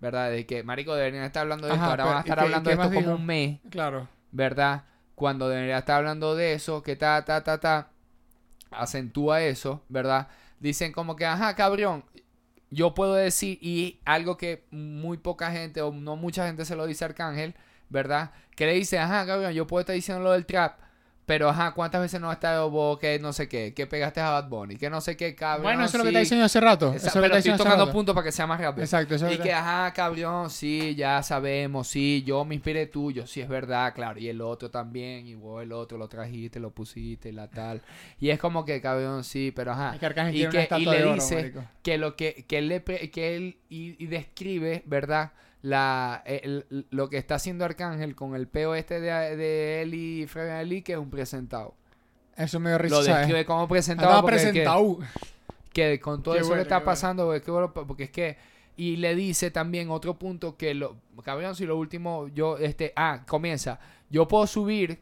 [0.00, 0.30] ¿verdad?
[0.30, 2.70] De que, marico, deberían estar hablando de esto, ahora pero, van a ¿y estar hablando
[2.70, 3.58] de esto como un mes.
[3.70, 4.08] Claro.
[4.30, 4.84] ¿verdad?
[5.14, 7.88] Cuando debería estar hablando de eso, que ta, ta, ta, ta,
[8.70, 10.28] acentúa eso, ¿verdad?
[10.60, 12.04] Dicen como que, ajá, cabrón,
[12.70, 16.86] yo puedo decir, y algo que muy poca gente, o no mucha gente se lo
[16.86, 17.54] dice a Arcángel,
[17.90, 18.30] ¿verdad?
[18.54, 20.78] Que le dice, ajá, cabrón, yo puedo estar diciendo lo del trap,
[21.26, 24.30] pero ajá, ¿cuántas veces no ha estado vos que no sé qué, que pegaste a
[24.30, 25.64] Bad Bunny, que no sé qué, cabrón?
[25.64, 26.86] bueno, eso es lo que está diciendo hace rato.
[26.94, 28.82] Esa- Eso es lo que pero estoy tocando puntos para que sea más rápido.
[28.84, 33.26] Exacto, eso es Y que, ajá, cabrón, sí, ya sabemos, sí, yo me inspiré tuyo,
[33.26, 36.70] sí es verdad, claro, y el otro también, y vos el otro lo trajiste, lo
[36.70, 37.82] pusiste, la tal.
[38.18, 39.94] Y es como que, cabrón, sí, pero ajá.
[39.94, 40.06] Es que
[40.38, 44.06] Y, que, y le dice que lo que, que él, le que él y, y
[44.06, 45.32] describe, ¿verdad?
[45.62, 50.26] La, el- lo que está haciendo Arcángel con el peo este de, de él y
[50.26, 51.74] Fred Ali, que es un presentado.
[52.36, 54.98] Eso me dio risa, Lo describe como presentado que- presentado.
[55.72, 56.84] que con todo Qué eso bueno, que está bueno.
[56.86, 58.36] pasando, bueno, porque es que
[58.76, 60.94] y le dice también otro punto que lo
[61.24, 65.00] cabrón si lo último yo este ah comienza yo puedo subir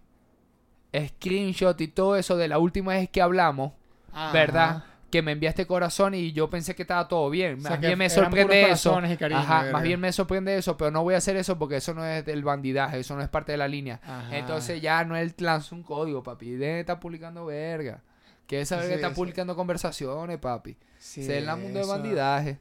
[0.98, 3.72] screenshot y todo eso de la última vez que hablamos
[4.12, 4.32] Ajá.
[4.32, 7.80] verdad que me enviaste corazón y yo pensé que estaba todo bien O sea, más
[7.80, 11.18] bien me sorprende eso cariño, ajá más bien me sorprende eso pero no voy a
[11.18, 14.00] hacer eso porque eso no es del bandidaje eso no es parte de la línea
[14.02, 14.36] Ajá.
[14.36, 18.02] entonces ya no él lanza un código papi dejen de estar publicando verga
[18.46, 19.14] que esa verga Sí, está sí.
[19.14, 22.58] publicando conversaciones papi Sí, se en el mundo de bandidaje.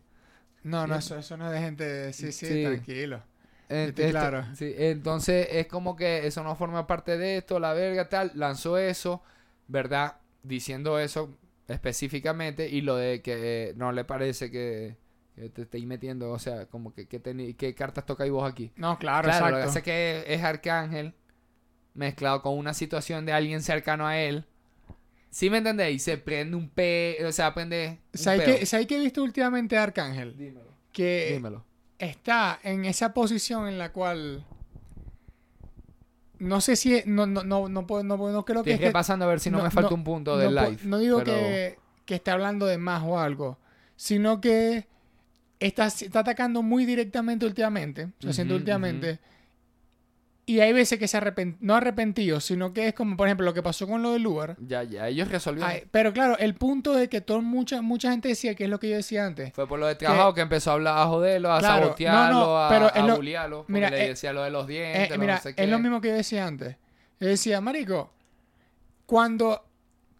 [0.63, 2.13] No, no, eso, eso no es de gente.
[2.13, 3.21] Sí, sí, tranquilo.
[3.69, 4.45] Este- claro.
[4.55, 8.77] sí, entonces es como que eso no forma parte de esto, la verga tal, lanzó
[8.77, 9.21] eso,
[9.67, 10.17] ¿verdad?
[10.43, 11.35] Diciendo eso
[11.67, 14.97] específicamente y lo de que eh, no le parece que,
[15.35, 18.71] que te estéis metiendo, o sea, como que, que qué cartas tocáis vos aquí.
[18.75, 19.69] No, claro, Claro, lo que exacto.
[19.79, 21.13] hace que es Arcángel
[21.93, 24.45] mezclado con una situación de alguien cercano a él.
[25.29, 26.03] ¿Sí me entendéis?
[26.03, 27.17] Se prende un pe...
[27.25, 28.59] O sea, prende un ¿Sabes peo.
[28.59, 30.37] qué, ¿Sabes qué he visto últimamente de Arcángel?
[30.37, 30.71] Dímelo.
[30.93, 31.65] Que Dímelo.
[31.99, 34.45] está en esa posición en la cual.
[36.39, 37.01] No sé si.
[37.05, 38.71] No, no, no, no, puedo- no, no creo que.
[38.71, 40.77] Tienes que pasando a ver si no, no- me falta un punto del live.
[40.83, 43.57] No digo pero- que, que esté hablando de más o algo,
[43.95, 44.87] sino que
[45.59, 48.05] está, está atacando muy directamente últimamente.
[48.05, 49.19] O sea, siento últimamente.
[50.47, 53.53] Y hay veces que se arrepent no arrepentido, sino que es como, por ejemplo, lo
[53.55, 54.55] que pasó con lo del Uber.
[54.59, 55.71] Ya, ya, ellos resolvieron.
[55.71, 58.79] Ay, pero claro, el punto de que todo, mucha, mucha gente decía que es lo
[58.79, 59.53] que yo decía antes.
[59.53, 62.45] Fue por lo de trabajo que, empezó a hablar, a joderlo, a Claro, sabotearlo, no,
[62.45, 65.17] no, a, pero a lo- mira, le eh, decía lo de los Eh, dientes, lo
[65.17, 65.63] mira, no sé qué.
[65.63, 66.75] es lo mismo que yo decía antes.
[67.19, 68.13] Yo decía, marico,
[69.05, 69.65] cuando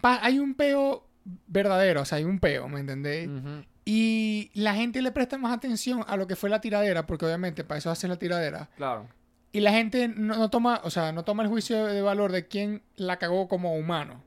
[0.02, 1.08] hay un peo
[1.48, 3.30] verdadero, o sea, hay un peo, ¿me entendéis?
[3.86, 7.64] Y la gente le presta más atención a lo que fue la tiradera, porque obviamente
[7.64, 8.70] para eso hace la tiradera.
[8.78, 9.08] Claro.
[9.56, 12.46] Y la gente no, no toma, o sea, no toma el juicio de, valor de
[12.48, 14.22] quién la cagó como humano.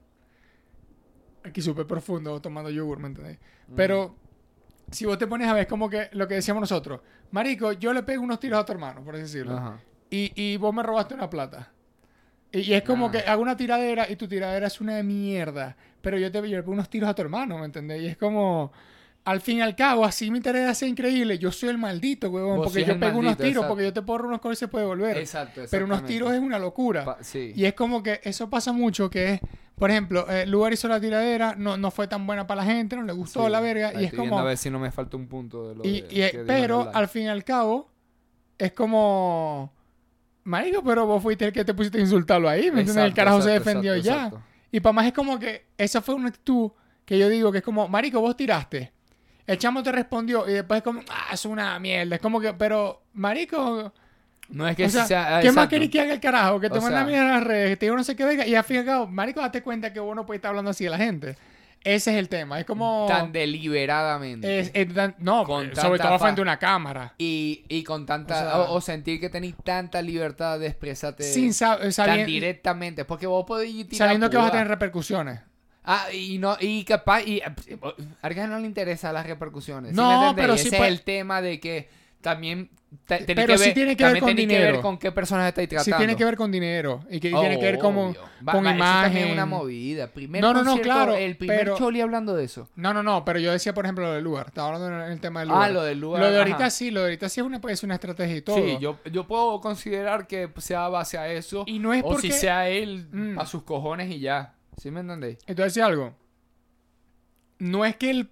[1.44, 3.38] Aquí súper profundo tomando yogur, ¿me entendéis?
[3.76, 4.16] Pero
[4.90, 7.00] si vos te pones a ver, es como que lo que decíamos nosotros.
[7.30, 9.56] Marico, yo le pego unos tiros a tu hermano, por así decirlo.
[9.56, 9.78] Ajá.
[10.10, 11.70] Y, y vos me robaste una plata.
[12.50, 13.10] Y, y es como Ah.
[13.10, 15.76] que hago una tiradera y tu tiradera es una mierda.
[16.00, 18.00] Pero yo te yo le pego unos tiros a tu hermano, ¿me entendés?
[18.02, 18.72] Y es como,
[19.30, 21.38] al fin y al cabo, así mi tarea sea increíble.
[21.38, 22.56] Yo soy el maldito, huevón.
[22.58, 23.68] Vos Porque yo pego unos tiros, exacto.
[23.68, 25.16] porque yo te porro unos cosas y se puede volver.
[25.18, 27.04] Exacto, Pero unos tiros es una locura.
[27.04, 27.52] Pa- sí.
[27.54, 29.40] Y es como que eso pasa mucho, que es,
[29.76, 32.96] por ejemplo, eh, Lugar hizo la tiradera, no, no fue tan buena para la gente,
[32.96, 33.50] no le gustó Sí.
[33.52, 33.88] la verga.
[33.90, 34.38] Ahí Y es como...
[34.38, 36.90] A ver si no me falta un punto de lo Y, de- y- que pero
[36.94, 37.90] al fin y al cabo,
[38.58, 39.72] es como.
[40.44, 42.96] Marico, pero vos fuiste el que te pusiste a insultarlo ahí, ¿me entiendes?
[42.96, 44.26] El Exacto, carajo se defendió exacto, ya.
[44.28, 44.46] exacto.
[44.72, 46.70] Y para más es como que esa fue una actitud
[47.04, 48.92] que yo digo que es como, Marico, vos tiraste.
[49.48, 52.14] El chamo te respondió y después es como, ah, es una mierda.
[52.16, 53.92] Es como que, pero, Marico,
[54.50, 55.40] No es que o sea, sea.
[55.42, 56.61] ¿qué más querés que haga el carajo?
[56.61, 58.46] Que te manda mierda en las redes, que te digo no sé qué venga.
[58.46, 60.70] Y al fin y al cabo, Marico, date cuenta que vos no puedes estar hablando
[60.70, 61.37] así de la gente.
[61.84, 62.58] Ese es el tema.
[62.58, 63.06] Es como.
[63.08, 64.58] Tan deliberadamente.
[64.61, 67.14] es- es tan- no, Con sobre todo frente a una cámara.
[67.18, 68.34] Y, y con tanta.
[68.34, 72.26] O sea- O, o sentir que tenéis tanta libertad de expresarte Sin sab- tan sabiendo,
[72.26, 73.04] directamente.
[73.04, 74.08] Porque vos podéis tirar.
[74.08, 75.40] sabiendo que vas a tener repercusiones.
[75.90, 77.55] Ah, y no, y capaz, y a
[78.20, 79.92] Arcángel no le interesa las repercusiones.
[79.92, 80.35] ¿sí No, entendéis?
[80.37, 81.88] pero Ese sí es el tema de que
[82.20, 82.68] también
[83.07, 84.83] te- tenéis Pero que sí ver, tiene que ver con tenéis que ver dinero.
[84.83, 85.96] con qué personas estáis Sí tratando.
[85.98, 87.01] tiene que ver con dinero.
[87.11, 88.20] Y que y Oh, tiene que ver como, obvio.
[88.46, 89.27] Va- con va, eso imagen.
[89.29, 90.09] es una movida.
[90.09, 92.68] Primer No, no, no, claro, El primer pero- Choli hablando de eso.
[92.77, 93.24] No, no, no.
[93.24, 94.46] Pero yo decía, por ejemplo, lo del lugar.
[94.48, 95.70] Estaba hablando en el tema del Ah, lugar.
[95.70, 96.22] lo del lugar.
[96.22, 96.70] Lo de ahorita ajá.
[96.70, 96.90] sí.
[96.90, 98.57] Lo de ahorita sí es una, es una estrategia y todo.
[98.57, 101.64] Sí, yo, yo puedo considerar que sea base a eso.
[101.66, 102.31] Y no es o porque...
[102.33, 103.38] si sea él Mm.
[103.38, 104.55] a sus cojones y ya.
[104.78, 105.38] ¿Sí me entendéis?
[105.46, 106.14] Entonces, algo.
[107.58, 108.30] No es que él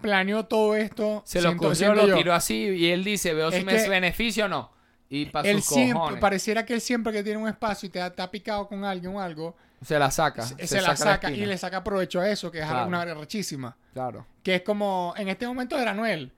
[0.00, 1.22] planeó todo esto.
[1.26, 2.16] Se lo siento lo yo.
[2.16, 4.70] tiró así y él dice, veo si me beneficio o no.
[5.10, 6.20] Y para Él sus siempre, cojones.
[6.20, 8.84] pareciera que él siempre que tiene un espacio y te ha, te ha picado con
[8.84, 10.42] alguien o algo, Se la saca.
[10.42, 12.86] se, se la saca y le saca provecho a eso, que es Claro.
[12.86, 13.74] una rechísima.
[13.94, 14.26] Claro.
[14.42, 16.30] Que es como, en este momento era Noel.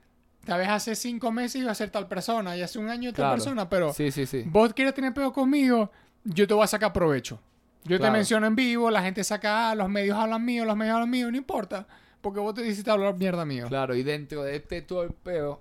[0.45, 3.17] Tal vez hace cinco meses iba a ser tal persona y hace un año tal
[3.17, 3.33] Claro.
[3.35, 4.45] persona, pero Sí, sí, sí.
[4.47, 5.91] vos quieres tener pedo conmigo,
[6.23, 7.41] yo te voy a sacar provecho.
[7.85, 10.95] Yo te menciono en vivo, la gente saca, ah, los medios hablan mío, los medios
[10.95, 11.87] hablan mío, no importa.
[12.21, 13.67] Porque vos te hiciste hablar mierda mío.
[13.69, 15.61] Claro, y dentro de este todo el peo,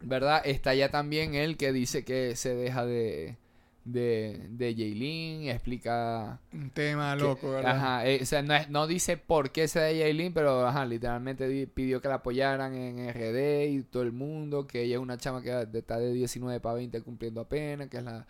[0.00, 0.42] ¿verdad?
[0.44, 3.36] Está ya también él que dice que se deja de,
[3.84, 6.38] de, de Jaylin, explica...
[6.52, 7.76] Un tema que- loco, ¿verdad?
[7.76, 10.86] Ajá, eh, o sea, no, es- no dice por qué se da Jaylin, pero ajá,
[10.86, 15.00] literalmente di- pidió que la apoyaran en RD y todo el mundo, que ella es
[15.02, 18.24] una chama que está de 19 para 20 cumpliendo apenas, que es la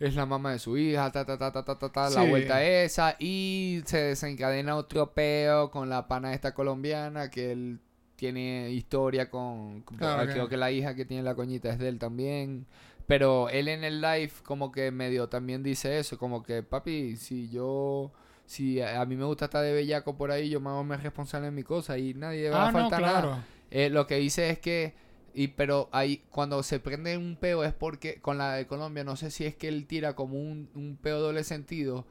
[0.00, 2.62] es la mamá de su hija, ta ta ta ta ta ta, ta, la vuelta
[2.64, 7.80] esa y se desencadena otro peo con la pana esta colombiana que él
[8.16, 9.82] tiene historia con...
[9.82, 12.66] Claro, creo que la hija que tiene la coñita es de él también.
[13.06, 17.48] Pero él en el live como que medio también dice eso, como que papi, si
[17.48, 18.12] yo...
[18.44, 21.02] Si a a mí me gusta estar de bellaco por ahí, yo me hago más
[21.02, 23.44] responsable de mi cosa y nadie va Ah, a no, faltar nada.
[23.70, 24.94] Eh, lo que dice es que,
[25.42, 29.16] y pero ahí cuando se prende un peo es porque con la de Colombia no
[29.16, 32.06] sé si es que él tira como un, un peo doble sentido,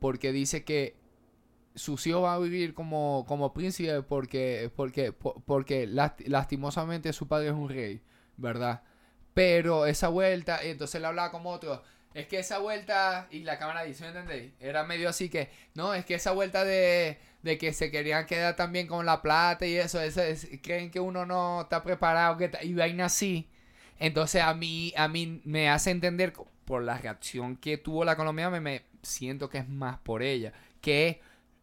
[0.00, 0.96] porque dice que
[1.74, 7.28] sus hijos van a vivir como, como príncipe porque, porque, po- porque last- lastimosamente su
[7.28, 8.02] padre es un rey,
[8.36, 8.82] ¿verdad?
[9.34, 11.82] Pero esa vuelta, entonces él hablaba como otro.
[12.14, 14.52] Es que esa vuelta, y la cámara dice, ¿me entendéis?
[14.58, 18.56] Era medio así que, no, es que esa vuelta de, de que se querían quedar
[18.56, 22.50] también con la plata y eso, eso es- creen que uno no está preparado, que
[22.62, 23.48] y vaina así.
[23.98, 26.32] Entonces a mí, a mí me hace entender,
[26.64, 30.52] por la reacción que tuvo la colombiana, me, me siento que es más por ella,
[30.80, 31.20] que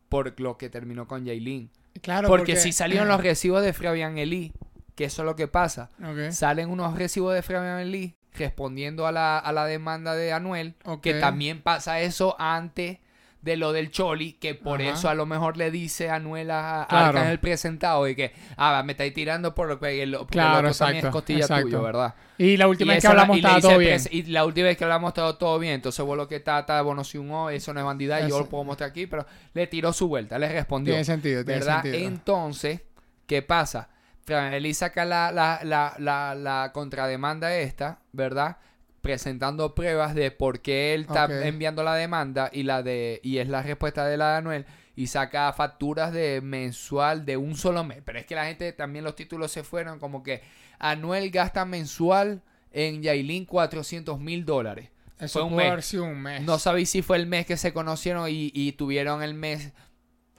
[0.09, 1.69] por lo que terminó con Yailin.
[2.01, 4.53] Claro, porque, si salieron los recibos de Fabián Eli,
[4.95, 5.91] que eso es lo que pasa.
[6.31, 11.13] Salen unos recibos de Fabián Eli respondiendo a la, a la demanda de Anuel, que
[11.21, 12.99] también pasa eso antes
[13.41, 14.91] de lo del Choli, que por Ajá.
[14.91, 17.05] eso a lo mejor le dice a Anuel a, Claro.
[17.19, 20.77] Arcángel presentado de que, ah, me estáis tirando por lo que el, Claro, el otro
[20.77, 21.63] también es costilla exacto.
[21.65, 22.13] tuyo, ¿verdad?
[22.39, 24.01] Y la última Y vez que hablamos y estaba todo bien.
[24.11, 25.73] Y la última vez que hablamos estaba todo bien.
[25.75, 28.27] Entonces vos lo que está, está, vos no soy un O, eso no es bandida,
[28.27, 30.93] yo lo puedo mostrar aquí, pero le tiró su vuelta, le respondió.
[30.93, 31.81] Tiene sentido, tiene ¿Verdad?
[31.83, 32.07] sentido.
[32.07, 32.81] Entonces,
[33.25, 33.89] ¿qué pasa?
[34.27, 38.57] Eli saca la, la, la, la, la contrademanda esta, ¿verdad?
[39.07, 43.47] Presentando pruebas de por qué él está enviando la demanda y la de y es
[43.47, 44.65] la respuesta de la de Anuel
[44.97, 48.01] y saca facturas de mensual de un solo mes.
[48.03, 50.41] Pero es que la gente también los títulos se fueron como que
[50.79, 52.41] Anuel gasta mensual
[52.71, 54.89] en Yailin 400 mil dólares.
[55.19, 55.67] Eso fue un pudo mes.
[55.71, 56.41] haber sido un mes.
[56.41, 59.71] No sabéis si fue el mes que se conocieron y, y tuvieron el mes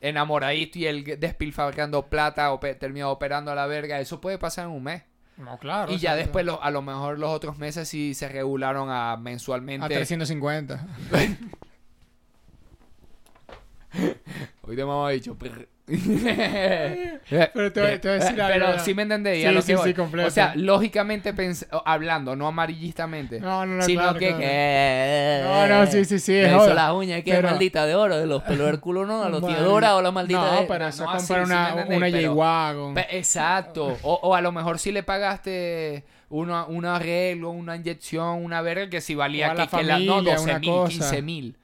[0.00, 4.00] enamoradito y el despilfarrando plata o terminó operando a la verga.
[4.00, 5.02] Eso puede pasar en un mes.
[5.38, 5.92] No, claro.
[5.92, 9.84] y ya después lo- a lo mejor los otros meses sí se regularon a mensualmente.
[9.86, 10.86] A 350.
[14.62, 15.36] Hoy te hemos dicho.
[15.88, 19.40] Pero te voy- te voy a decir algo, Pero sí me entendéis.
[19.40, 19.94] Sí, a lo sí, que sí, voy.
[19.94, 20.28] completo.
[20.28, 21.32] O sea, lógicamente
[21.86, 23.40] hablando, no amarillistamente.
[23.40, 24.40] No, no, no, sino claro, que, claro.
[24.40, 27.94] que- No, no, sí, sí, sí, Me hizo las uñas que Pero- es maldita de
[27.94, 29.54] oro, de los pelos del culo no, a los Vale.
[29.56, 32.98] Teodora o la maldita No, de pero eso no, me una, una J-Wagon.
[33.10, 33.96] Exacto.
[34.02, 38.90] O, o a lo mejor si le pagaste una, un arreglo, una inyección, una verga
[38.90, 40.88] que si valía a la que, que la, no, familia, 12 una mil, cosa.
[40.90, 41.56] 15 mil.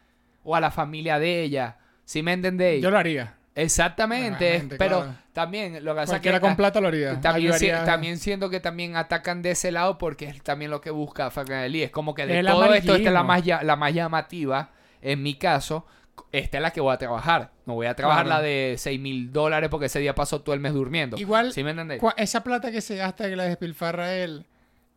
[0.44, 1.76] O a la familia de ella.
[2.04, 2.82] ¿Sí me entendéis?
[2.82, 3.34] Yo lo haría.
[3.56, 4.64] Exactamente.
[4.78, 5.14] Pero claro.
[5.32, 7.20] también lo que pasa que con plata lo haría.
[7.20, 10.80] también, si- Ayudaría- también siento que también atacan de ese lado porque es también lo
[10.80, 11.82] que busca Faganelli.
[11.82, 14.70] Es como que de El todo esto, esta es la más, la más llamativa.
[15.02, 15.86] En mi caso,
[16.32, 17.50] esta es la que voy a trabajar.
[17.66, 18.40] No voy a trabajar Claro.
[18.42, 21.16] la de 6 mil dólares porque ese día pasó todo el mes durmiendo.
[21.18, 21.74] Igual, ¿Sí me
[22.16, 24.46] esa plata que se gasta que la despilfarra él.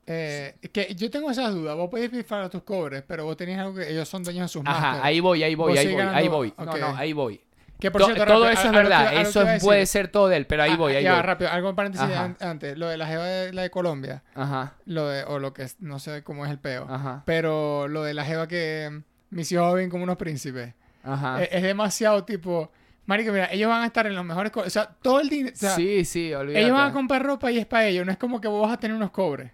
[0.07, 1.75] Eh, que yo tengo esas dudas.
[1.75, 4.63] Vos podés despilfarrar tus cobres, pero vos tenés algo que ellos son dueños de sus
[4.65, 6.53] Ajá, ahí voy, ahí voy, ahí voy, ahí voy.
[6.57, 7.41] No, no, ahí voy.
[7.79, 9.57] Que por To- cierto, todo rápido, eso a- es a verdad, a que eso a
[9.59, 11.21] puede ser todo de él, pero ahí Ah, voy, ahí ya, voy.
[11.21, 12.23] rápido, algo en paréntesis Ajá.
[12.23, 12.75] an- antes.
[12.75, 14.23] Lo de la jeva de, la de Colombia.
[14.33, 16.87] Ajá, Lo de, o lo que es, no sé cómo es el peo.
[16.89, 20.73] ajá, Pero lo de la jeva que mm, mis hijos ven como unos príncipes.
[21.03, 21.43] ajá.
[21.43, 22.71] Es, es demasiado tipo.
[23.05, 24.51] Marico, mira, ellos van a estar en los mejores.
[24.55, 25.53] O sea, todo el dinero.
[25.55, 26.63] O sea, sí, sí, olvídate.
[26.65, 28.05] ellos van a comprar ropa y es para ellos.
[28.05, 29.51] No es como que vos vas a tener unos cobres.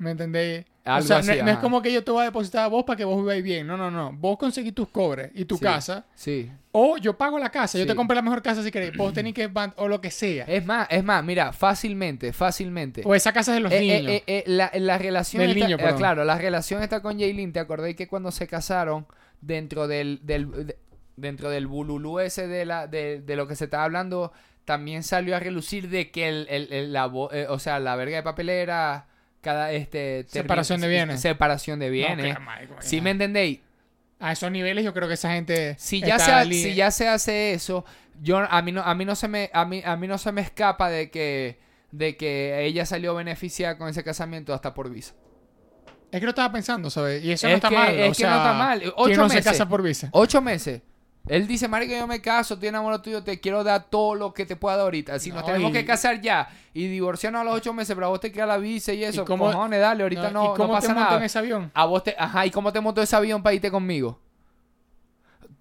[0.00, 0.64] ¿Me entendéis?
[0.82, 2.68] Algo o sea, así, no, no es como que yo te voy a depositar a
[2.68, 3.66] vos para que vos viváis bien.
[3.66, 4.12] No, no, no.
[4.14, 5.62] Vos conseguís tus cobres y tu Sí.
[5.62, 6.06] casa.
[6.14, 6.50] Sí.
[6.72, 7.76] O yo pago la casa.
[7.76, 7.88] Yo Sí.
[7.90, 8.96] te compré la mejor casa si queréis.
[8.96, 9.50] Vos tenés que.
[9.76, 10.44] O lo que sea.
[10.46, 13.02] Es más, es más, mira, fácilmente, fácilmente.
[13.04, 14.12] O esa casa es de los Eh, eh, niños.
[14.12, 15.98] eh, eh, la, la relación Del está- niño, perdón.
[15.98, 17.52] claro, la relación está con Jaylin.
[17.52, 19.06] ¿Te acordáis que cuando se casaron
[19.42, 20.78] dentro del, del de-
[21.16, 24.32] dentro del bululú ese de la de, de lo que se estaba hablando
[24.64, 28.22] también salió a relucir de que el, el- el- la o sea la verga de
[28.22, 29.06] papel era
[29.40, 31.20] cada este Separación de bienes.
[31.20, 33.60] separación de No, bienes claro, si me entendéis
[34.18, 35.76] A esos niveles yo creo que esa gente.
[35.78, 37.84] si ya se, si ya se hace eso
[38.22, 40.30] yo a mí no a mí no se me a mí a mí no se
[40.32, 41.58] me escapa de que
[41.90, 45.14] de que ella salió beneficiada con ese casamiento hasta por visa
[46.12, 47.24] Es que lo estaba pensando, ¿sabes?
[47.24, 47.88] Y eso Es no está que- mal.
[47.88, 48.80] es o que no sea, está mal.
[48.80, 49.52] ¿quién Ocho no se meses.
[49.52, 50.08] casa por visa?
[50.12, 50.82] Ocho meses.
[51.28, 54.46] Él dice, marico, yo me caso, estoy enamorado tuyo, te quiero dar todo lo que
[54.46, 55.18] te pueda dar ahorita.
[55.18, 58.06] Si nos No, tenemos y- que casar ya y divorciarnos a los ocho meses, pero
[58.06, 60.54] a vos te queda la visa y eso, cómo- cojones, dale, ahorita no, ¿Y no
[60.54, 61.18] cómo pasa te montan nada.
[61.18, 61.70] en ese avión?
[61.74, 64.18] A vos te, ajá, ¿y cómo te montó ese avión para irte conmigo?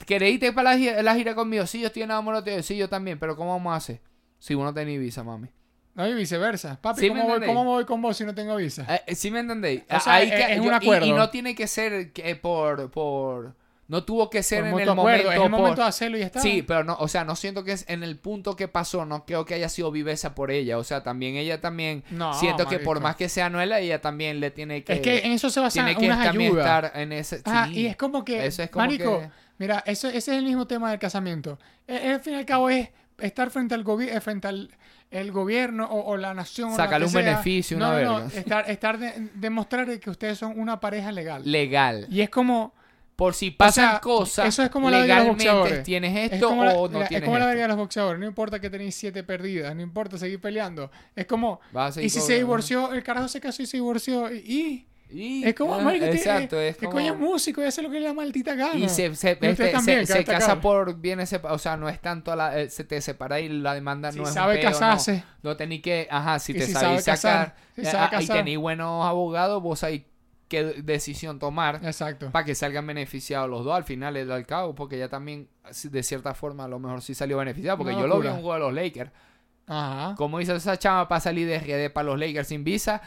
[0.06, 1.66] ¿Queréis irte para la, gi- la gira conmigo?
[1.68, 4.02] Sí, yo estoy enamorado tuyo, sí, yo también, pero ¿cómo vamos a hacer?
[4.40, 5.50] Si vos no tenés visa, mami.
[5.94, 6.80] No, y viceversa.
[6.82, 8.86] Papi, Sí, ¿me ¿cómo, voy, voy con vos si no tengo visa?
[8.96, 9.84] Eh, eh, ¿Sí me entendéis?
[9.92, 11.06] O sea, Ahí es- que- es un yo- y- acuerdo.
[11.06, 13.56] Y, no tiene que ser que por, por,
[13.90, 15.30] No tuvo que ser en el acuerdo, momento.
[15.32, 16.40] es el por- momento de hacerlo y ya está.
[16.42, 19.26] Sí, pero no, o sea, no siento que es en el punto que pasó, no
[19.26, 20.78] creo que haya sido viveza por ella.
[20.78, 22.04] O sea, también ella también.
[22.12, 24.94] No, siento que por más que sea Anuela, ella también le tiene que.
[24.94, 26.66] Es que en eso se basan tiene que unas también ayudas.
[26.66, 27.42] estar en ese.
[27.46, 27.80] Ah, sí.
[27.82, 30.68] y es como que, Eso es como marico, que- mira, eso, ese es el mismo
[30.68, 31.58] tema del casamiento.
[31.88, 34.70] Eh, al fin y al cabo es estar frente al gobierno, frente al
[35.10, 36.76] el gobierno o, o la nación.
[36.76, 37.22] Sacarle un sea.
[37.24, 38.40] beneficio, no, una no, no, verga.
[38.40, 41.42] estar, estar de- demostrar que ustedes son una pareja legal.
[41.44, 42.06] Legal.
[42.12, 42.76] y es como,
[43.20, 44.48] Por si pasan sea, cosas.
[44.48, 45.84] eso es como la de los legalmente boxeadores.
[45.84, 47.50] tienes es esto como la, o no es tienes como la esto.
[47.50, 48.20] verga de los boxeadores.
[48.20, 50.90] No importa que tenéis siete perdidas, no importa seguir peleando.
[51.16, 51.60] Es como,
[52.02, 54.34] y si se divorció, el carajo se casó y se divorció.
[54.34, 56.92] Y, Y- es como, ah, marico, tiene- Exacto, es el como.
[56.92, 58.76] coño es músico y hace lo que le da maldita gana.
[58.76, 61.60] Y se, se, Y este, también, se, se casa por bienes separados.
[61.60, 64.26] O sea, no es tanto la, eh, se te separa y la demanda Si no
[64.26, 65.24] es sabe un peo, casarse.
[65.42, 66.08] No, no tenés que.
[66.12, 67.56] Ajá, si te si sabéis sabe casar, sacar.
[67.76, 68.38] si eh, sabe ah, y casar.
[68.38, 70.04] tenéis buenos abogados, vos sabéis
[70.50, 71.80] qué decisión tomar.
[71.84, 72.30] Exacto.
[72.32, 74.76] Para que salgan beneficiados los dos al final y al cabo.
[74.76, 75.48] Porque ella también,
[75.84, 77.78] de cierta forma, a lo mejor sí salió beneficiada.
[77.78, 79.12] Porque yo lo vi en un juego de los Lakers.
[79.68, 80.16] Ajá.
[80.18, 83.02] ¿Cómo hizo esa chama para salir de RD para los Lakers sin visa?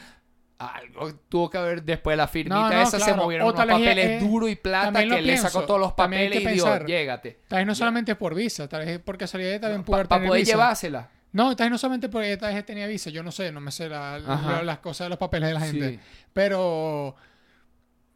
[0.59, 3.66] Algo tuvo que haber después de la firmita No, no, esa se movieron O unos
[3.66, 7.40] papeles eh, duros y plata que le sacó todos los papeles y dijo, llégate.
[7.48, 10.52] Tal vez no solamente por visa, tal vez por casualidad también puede Para poder visa.
[10.52, 11.09] llevársela.
[11.33, 13.11] No, tal vez no solamente porque tal vez tenía visa.
[13.11, 14.52] Yo no sé, no me sé la- Ajá.
[14.59, 15.90] la- las cosas de los papeles de la gente.
[15.94, 16.00] Sí.
[16.33, 17.16] Pero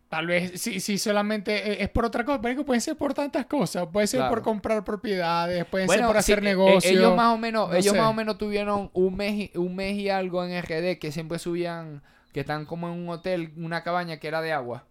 [0.08, 3.46] tal vez si, si solamente eh, es por otra cosa, pero pueden ser por tantas
[3.46, 3.86] cosas.
[3.92, 4.34] Puede ser Claro.
[4.34, 6.84] por comprar propiedades, pueden ser por hacer eh, eh, negocios.
[6.92, 7.98] ellos más o menos, no ellos sé.
[8.00, 11.38] más o menos tuvieron un mes, y- un mes y algo en RD que siempre
[11.38, 14.84] subían, que están como en un hotel, una cabaña que era de agua.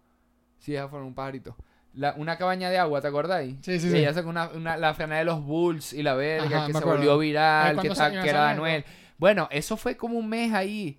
[0.58, 1.56] Sí, ya fueron un pajarito.
[1.94, 3.56] La- una cabaña de agua, ¿te acordáis?
[3.62, 3.96] Sí, sí, sí.
[3.96, 6.78] ella sacó una, una- la franela de los Bulls y la verga, Ajá, que se
[6.78, 6.98] acuerdo.
[6.98, 8.84] volvió Ay, viral, que, ¿cuántos ta- años que era de Anuel.
[9.16, 10.98] Bueno, eso fue como un mes ahí.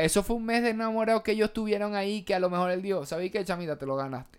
[0.00, 2.82] Eso fue un mes de enamorado que ellos tuvieron ahí, que a lo mejor él
[2.82, 3.76] dijo, ¿sabéis qué, chamita?
[3.78, 4.38] Te lo ganaste.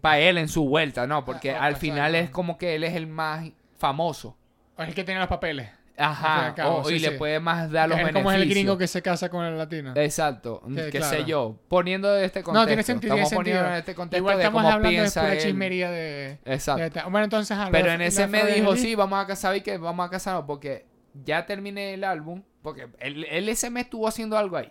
[0.00, 1.24] Para él en su vuelta, ¿no?
[1.24, 2.24] Porque Ah, al pues, final exacto.
[2.26, 4.36] es como que él es el más famoso.
[4.76, 5.68] O es el que tiene los papeles.
[6.02, 8.22] Ajá, y al cabo, o- sí, y le puede más dar los es beneficios.
[8.24, 9.92] como es el gringo que se casa con el latino.
[9.96, 11.16] Exacto, Que, qué claro.
[11.18, 11.56] sé yo.
[11.68, 12.60] Poniendo de este contexto.
[12.62, 13.12] no, tiene sentido.
[13.14, 13.74] Estamos tiene poniendo sentido.
[13.74, 15.40] en este contexto Igual de estamos cómo hablando de piensa pura él.
[15.40, 16.82] chismería de, Exacto.
[17.00, 17.58] de- Bueno, entonces...
[17.70, 20.86] Pero en ese me dijo, sí, vamos a casar y que vamos a casarnos porque
[21.24, 22.42] ya terminé el álbum.
[22.62, 24.70] Porque él, él ese mes estuvo haciendo algo ahí.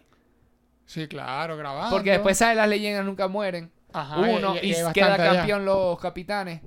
[0.86, 1.90] Sí, claro, grabando.
[1.96, 2.56] Porque después, ¿sabes?
[2.58, 3.72] Las leyendas nunca mueren.
[3.94, 5.36] Ajá, Uno, y, hay queda allá.
[5.38, 6.62] campeón los capitanes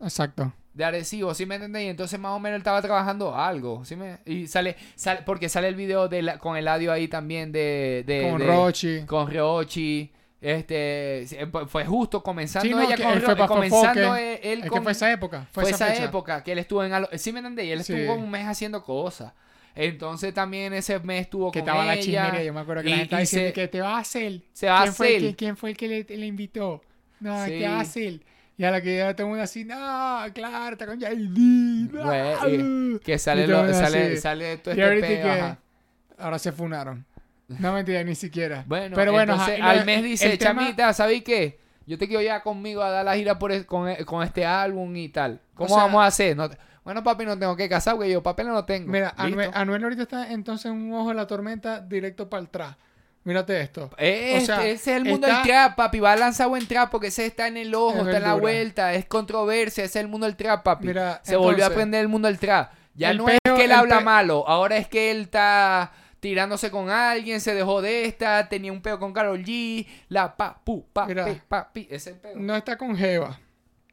[0.00, 0.52] Exacto.
[0.72, 1.88] de Arecibo, ¿sí me entendéis?
[1.90, 4.18] Entonces más o menos él estaba trabajando algo, ¿sí me?
[4.26, 8.02] Y sale, sale porque sale el video de la- con Eladio ahí también de...
[8.06, 9.02] de Con de- Rochi.
[9.06, 10.12] Con Ryochi.
[10.44, 11.36] Este, sí,
[11.68, 14.34] fue- justo comenzando Sí, no, ella con él fue comenzando Fofoque.
[14.34, 15.46] él, él Es que fue esa época.
[15.52, 16.04] Fue, fue esa, fecha.
[16.04, 17.72] época que él estuvo en ¿sí me entendéis?
[17.72, 17.94] Él Sí.
[17.94, 19.32] estuvo un mes haciendo cosas.
[19.74, 22.02] Entonces también ese mes estuvo Que con estaba la ella.
[22.02, 22.44] chismería.
[22.44, 24.00] Yo me acuerdo que la y- gente estaba y diciendo se- que te va a
[24.00, 24.40] hacer.
[24.52, 25.36] se va a ¿Quién fue, el hacer.
[25.36, 26.82] ¿Quién fue el que le, le invitó?
[27.20, 27.50] No, Sí.
[27.52, 28.20] ¿qué va a hacer?
[28.58, 31.88] Y a la que ya todo el mundo así, no, claro, está con JD.
[31.90, 33.00] no".
[33.00, 37.04] Que sale, Y lo- sale, sale todo Y este ahorita peo, que ahora se funaron.
[37.48, 38.64] No mentira, ni siquiera.
[38.66, 41.60] Bueno, pero bueno, entonces, ajá, al mes dice, tema- chamita, ¿sabéis qué?
[41.86, 44.94] Yo te quiero ya conmigo a dar la gira por con, e- con este álbum
[44.96, 45.40] y tal.
[45.54, 46.34] ¿Cómo sea- vamos a hacer?
[46.36, 48.90] No te- bueno, papi, no tengo que casar, porque yo papel no tengo.
[48.90, 49.12] Mira.
[49.16, 52.76] Anuel, Anuel ahorita está entonces en un ojo de la tormenta directo para el atrás.
[53.24, 53.90] Mírate esto.
[53.96, 55.98] Es, O sea, ese es el mundo está- del trap, papi.
[56.00, 58.34] Va a lanzar buen trap porque ese está en el ojo, Es está en la
[58.34, 60.88] vuelta, es controversia, ese es el mundo del trap, papi.
[60.88, 62.70] Mira, Se volvió a aprender el mundo del trap.
[62.94, 65.90] Ya no es que él habla pe- malo, ahora es que él está
[66.24, 70.58] tirándose con alguien, se dejó de esta, tenía un peo con Carol G, la pa,
[70.64, 71.26] pu, pa, Mira.
[71.26, 72.32] pe, pa, pi, ese es el peo.
[72.36, 73.38] No está con Jeva.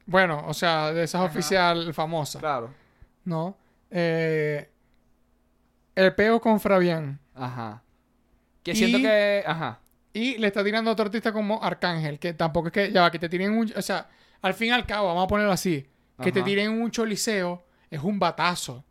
[0.05, 1.29] Bueno, o sea, de esas Ajá.
[1.29, 2.39] oficial famosa.
[2.39, 2.73] Claro.
[3.25, 3.57] ¿No?
[3.89, 4.65] Eh,
[5.93, 7.19] el peo con Fabián.
[7.35, 7.83] Ajá.
[8.63, 9.81] Que Y- siento que, ajá.
[10.13, 13.11] Y le está tirando a otro artista como Arcángel, que tampoco es que, ya va,
[13.11, 14.09] que te tiren un, o sea,
[14.41, 15.85] al fin y al cabo, vamos a ponerlo así,
[16.23, 18.85] que te tiren un choliseo es un batazo.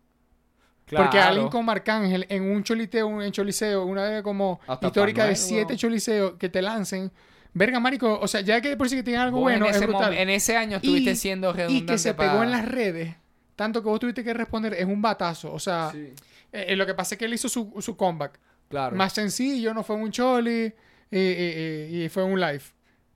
[0.90, 1.04] Claro.
[1.06, 5.24] Porque alguien como Arcángel en un choliteo, un en choliseo, una vez como Hasta histórica
[5.24, 7.10] de siete choliseos que te lancen,
[7.54, 9.76] verga, marico, o sea, ya que por sí que tienen algo Vos bueno, en, es
[9.76, 10.12] ese brutal.
[10.12, 13.14] mom- en ese año estuviste Y- siendo y redundante que se pegó en las redes,
[13.56, 15.52] tanto que vos tuviste que responder, es un batazo.
[15.52, 16.12] O sea, Sí,
[16.52, 18.38] eh, lo que pasa es que él hizo su, su comeback.
[18.68, 18.96] claro.
[18.96, 20.72] Más sencillo, no fue un choli
[21.10, 22.62] y, y- y- y fue un live.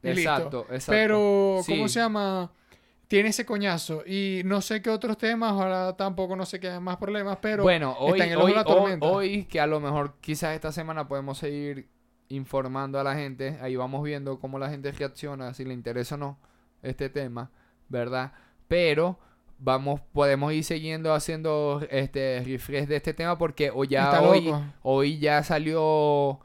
[0.02, 0.20] Y listo.
[0.30, 0.92] exacto, exacto.
[0.92, 1.94] Pero, ¿cómo Sí.
[1.94, 2.52] se llama?
[3.08, 4.02] Tiene ese coñazo.
[4.06, 7.94] Y no sé qué otros temas, ahora tampoco no sé qué más problemas, pero bueno,
[7.98, 9.06] hoy, está en el ojo hoy, de la hoy- tormenta.
[9.06, 11.88] hoy, que a lo mejor quizás esta semana podemos seguir
[12.28, 16.18] informando a la gente, ahí vamos viendo cómo la gente reacciona, si le interesa o
[16.18, 16.38] no
[16.82, 17.50] este tema,
[17.88, 18.32] ¿verdad?
[18.68, 19.18] Pero
[19.58, 24.44] vamos, podemos ir siguiendo haciendo este refresh de este tema porque hoy ya Está hoy,
[24.46, 24.62] loco.
[24.82, 26.40] hoy ya salió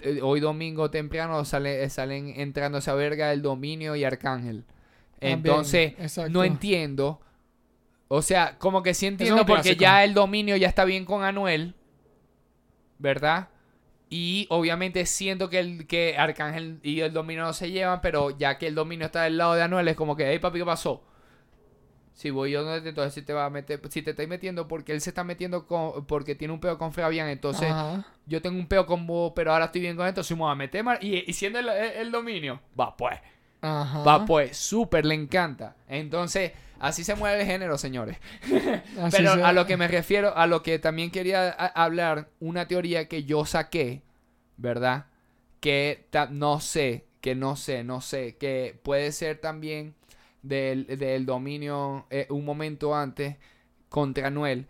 [0.00, 4.64] eh, hoy domingo temprano sale, salen entrando esa verga el dominio y Arcángel.
[5.20, 5.94] Entonces,
[6.28, 7.20] no entiendo.
[8.08, 11.74] O sea, como que sí entiendo porque ya el dominio ya está bien con Anuel,
[12.98, 13.48] ¿verdad?
[14.10, 18.58] Y obviamente siento que, el, que Arcángel y el dominio no se llevan, pero ya
[18.58, 21.04] que el dominio está del lado de Anuel, es como que, hey papi, ¿qué pasó?
[22.12, 24.68] Si voy yo donde te, entonces si te va a meter, si te estoy metiendo
[24.68, 28.04] porque él se está metiendo con, porque tiene un peo con Fabián, entonces Ajá.
[28.26, 30.52] yo tengo un peo con vos, pero ahora estoy bien con esto, si me voy
[30.52, 33.18] a meter y, y siendo el, el- el dominio, va pues.
[33.62, 34.02] Ajá.
[34.04, 35.76] Va pues, súper, le encanta.
[35.88, 38.18] Entonces, así se mueve el género, señores.
[39.10, 43.08] Pero se- a lo que me refiero, a lo que también quería hablar, una teoría
[43.08, 44.02] que yo saqué,
[44.56, 45.06] ¿verdad?
[45.60, 49.94] Que no sé, que no sé, no sé, que puede ser también
[50.42, 53.36] del, del dominio eh, un momento antes
[53.90, 54.66] contra Noel.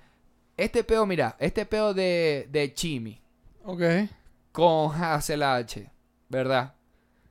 [0.56, 3.20] Este peo, mira, este peo de, de Chimi
[3.64, 3.82] Ok.
[4.52, 5.90] con H,
[6.28, 6.74] ¿verdad?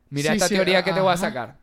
[0.10, 1.56] Mira Sí, esta sí, teoría que te voy a sacar.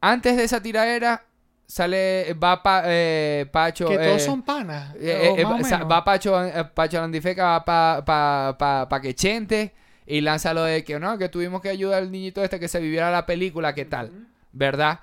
[0.00, 1.24] Antes de esa tiradera,
[1.66, 3.86] sale, va pa- eh, Pacho.
[3.88, 4.94] Que todos eh, son panas.
[4.98, 5.92] eh, o más o sa- menos.
[5.92, 6.36] va Pacho,
[6.74, 9.72] Pacho Landifeca, va pa, pa, pa, pa que Chente
[10.06, 12.80] y lanza lo de que no, que tuvimos que ayudar al niñito este que se
[12.80, 14.26] viviera la película, ¿qué tal?
[14.52, 15.00] ¿Verdad?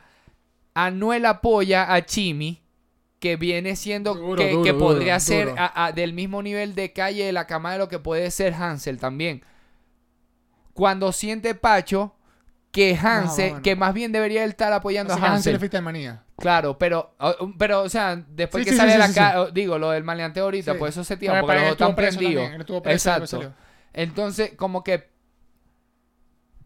[0.73, 2.61] Anuel apoya a Chimi,
[3.19, 5.61] que viene siendo Duro, que, duro, que duro, podría ser duro.
[5.61, 8.53] a- a- del mismo nivel de calle de la cama de lo que puede ser
[8.53, 9.43] Hansel también.
[10.73, 12.13] Cuando siente Pacho
[12.78, 13.63] que Hansel, bueno.
[13.63, 15.53] que más bien debería él estar apoyando Así a que Hansel Hansel.
[15.55, 16.23] es fiesta de manía.
[16.38, 19.13] Claro, pero, o- pero, o sea, después Sí, que sí, sale sí, de la sí.
[19.15, 22.49] casa, digo, lo del maleanteo ahorita, pues eso se tira, porque los están prendidos.
[22.86, 23.53] Exacto.
[23.93, 25.09] Entonces, como que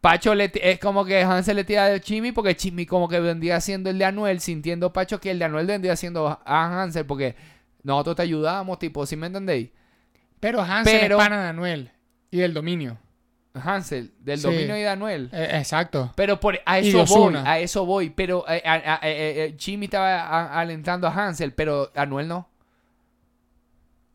[0.01, 3.62] Pacho le, es como que Hansel le tira de Chimi porque Chimi como que vendría
[3.62, 7.36] siendo el de Anuel, sintiendo Pacho que el de Anuel vendría siendo a Hansel porque
[7.84, 9.70] nosotros te ayudábamos, tipo, ¿sí me entendéis?
[10.39, 11.91] Pero Hansel Pero- es pana de Anuel.
[12.32, 12.97] Y del dominio.
[13.54, 14.43] Hansel, del Sí.
[14.43, 15.30] dominio y de Anuel.
[15.34, 16.12] Eh, exacto.
[16.16, 18.10] Pero por, a eso voy, a eso voy.
[18.10, 22.47] Pero eh, a- a- eh, eh, Chimi estaba a- alentando a Hansel, pero Anuel no.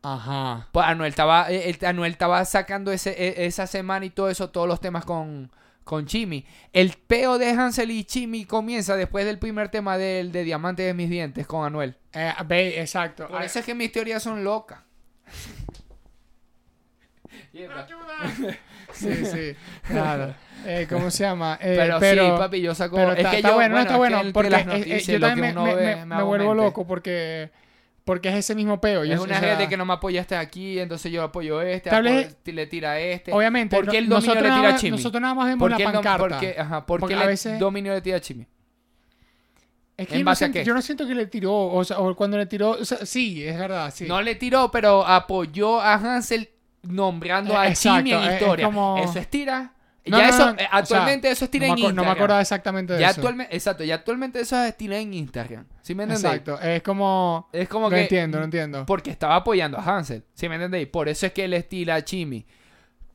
[0.03, 0.67] Ajá.
[0.71, 4.49] Pues Anuel estaba, eh, el- Anuel estaba sacando ese, e- esa semana y todo eso,
[4.49, 5.51] todos los temas con,
[5.83, 6.45] con Chimi.
[6.73, 10.93] El peo de Hansel y Chimi comienza después del primer tema del de Diamante de
[10.93, 11.97] mis dientes con Anuel.
[12.13, 13.27] Eh, ve, exacto.
[13.27, 14.79] Por Ah, eso es que mis teorías son locas.
[18.93, 19.55] Sí, sí.
[19.87, 20.33] Claro.
[20.65, 21.57] Eh, ¿Cómo se llama?
[21.61, 22.95] Eh, pero, pero, sí, papi, yo saco.
[22.95, 24.21] pero es está, que está yo, bueno, no está bueno.
[24.33, 27.51] Porque noticias, yo también me, ve, me- vuelvo loco porque,
[28.03, 29.03] porque es ese mismo peo.
[29.03, 31.89] Es Yo- una o sea, de que no me apoyaste aquí, entonces yo apoyo este,
[31.91, 33.31] Tal vez- le tira a este.
[33.31, 34.97] Obviamente, ¿Por qué no- el dominio nosotros, le tira a Chimi?
[34.97, 36.17] nosotros nada más vemos ¿Por la el pancarta.
[36.17, 38.47] por qué- ajá, ¿por Porque qué veces- dominio le tira a Chimi?
[39.95, 40.65] Es que ¿En yo no, siento, qué?
[40.65, 43.43] yo no siento que le tiró, o, sea, o cuando le tiró, o sea, sí,
[43.43, 44.05] es verdad, sí.
[44.07, 46.49] No le tiró, pero apoyó a Hansel
[46.83, 48.65] nombrando Eh, a exacto, Chimi en es historia.
[48.65, 49.73] como- Eso es tira.
[50.05, 51.95] No, ya no, eso, no, eh, o sea, actualmente eso es tira no, en Instagram.
[51.97, 53.19] no me acuerdo exactamente de ya eso.
[53.19, 55.65] actualmente, exacto, ya actualmente eso es tira en Instagram.
[55.81, 56.33] ¿Sí me entendéis?
[56.35, 57.49] Exacto, es como...
[57.51, 58.85] Es como lo que entiendo, lo entiendo.
[58.85, 60.87] porque estaba apoyando a Hansel, ¿sí me entendéis?
[60.87, 62.45] Por eso es que él estira a Chimi.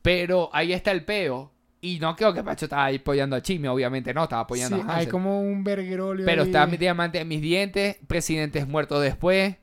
[0.03, 1.51] Pero ahí está el peo.
[1.81, 4.85] Y no creo que Pacho estaba apoyando a Chimi, obviamente no, estaba apoyando Sí, a
[4.85, 5.09] hay Hansel.
[5.11, 6.47] como un verguerolio Pero ahí.
[6.49, 9.55] está mi diamante en mis dientes, presidentes muertos después.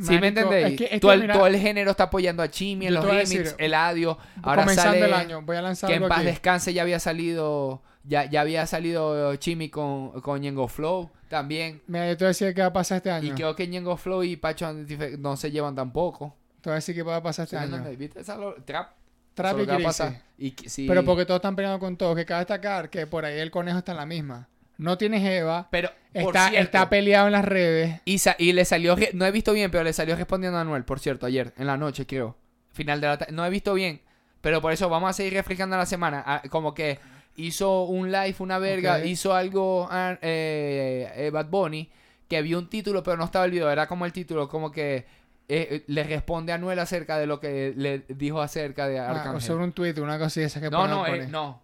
[0.00, 0.66] ¿Sí me Marico, entendéis?
[0.72, 2.94] es que- es que todo, el, mira, todo el género está apoyando a Chimi en
[2.94, 4.18] los remix, decir, Eladio.
[4.42, 6.26] Ahora comenzando sale el año, voy a lanzar que en paz aquí.
[6.26, 11.82] descanse ya había salido, ya, ya había salido Chimi con, con Ñengo Flow también.
[11.86, 13.28] Mira, yo te voy a decir qué va a pasar este año.
[13.28, 14.72] Y creo que Ñengo Flow y Pacho
[15.18, 16.34] no se llevan tampoco.
[16.60, 17.96] Te voy a decir qué va a pasar este ¿Sí me año.
[17.96, 18.92] ¿Viste esa lo- trap?
[19.34, 20.22] Trap y que va a pasar.
[20.36, 20.86] Y que- sí.
[20.88, 22.16] Pero porque todos están peleando con todos.
[22.16, 24.48] Que cabe destacar que por ahí el conejo está en la misma.
[24.80, 25.68] No tiene Jeva.
[25.70, 28.00] Pero, Está, cierto, está peleado en las redes.
[28.04, 30.98] Y, y le salió, no he visto bien, pero le salió respondiendo a Anuel, por
[30.98, 32.36] cierto, ayer, en la noche, creo.
[32.72, 33.32] Final de la tarde.
[33.32, 34.00] No he visto bien,
[34.40, 36.24] pero por eso vamos a seguir refrescando la semana.
[36.26, 36.98] Ah, como que
[37.36, 41.90] hizo un live, una verga, hizo algo ah, eh, eh, Bad Bunny,
[42.26, 43.70] que vio un título, pero no estaba el video.
[43.70, 45.04] Era como el título, como que eh,
[45.48, 49.34] eh, le responde a Anuel acerca de lo que le dijo acerca de Ah, Arcángel.
[49.36, 51.60] o sobre un tweet, una cosa esa que no, no, eh, no.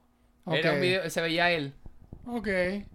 [0.50, 1.72] Era un video, se veía él.
[2.28, 2.48] Ok,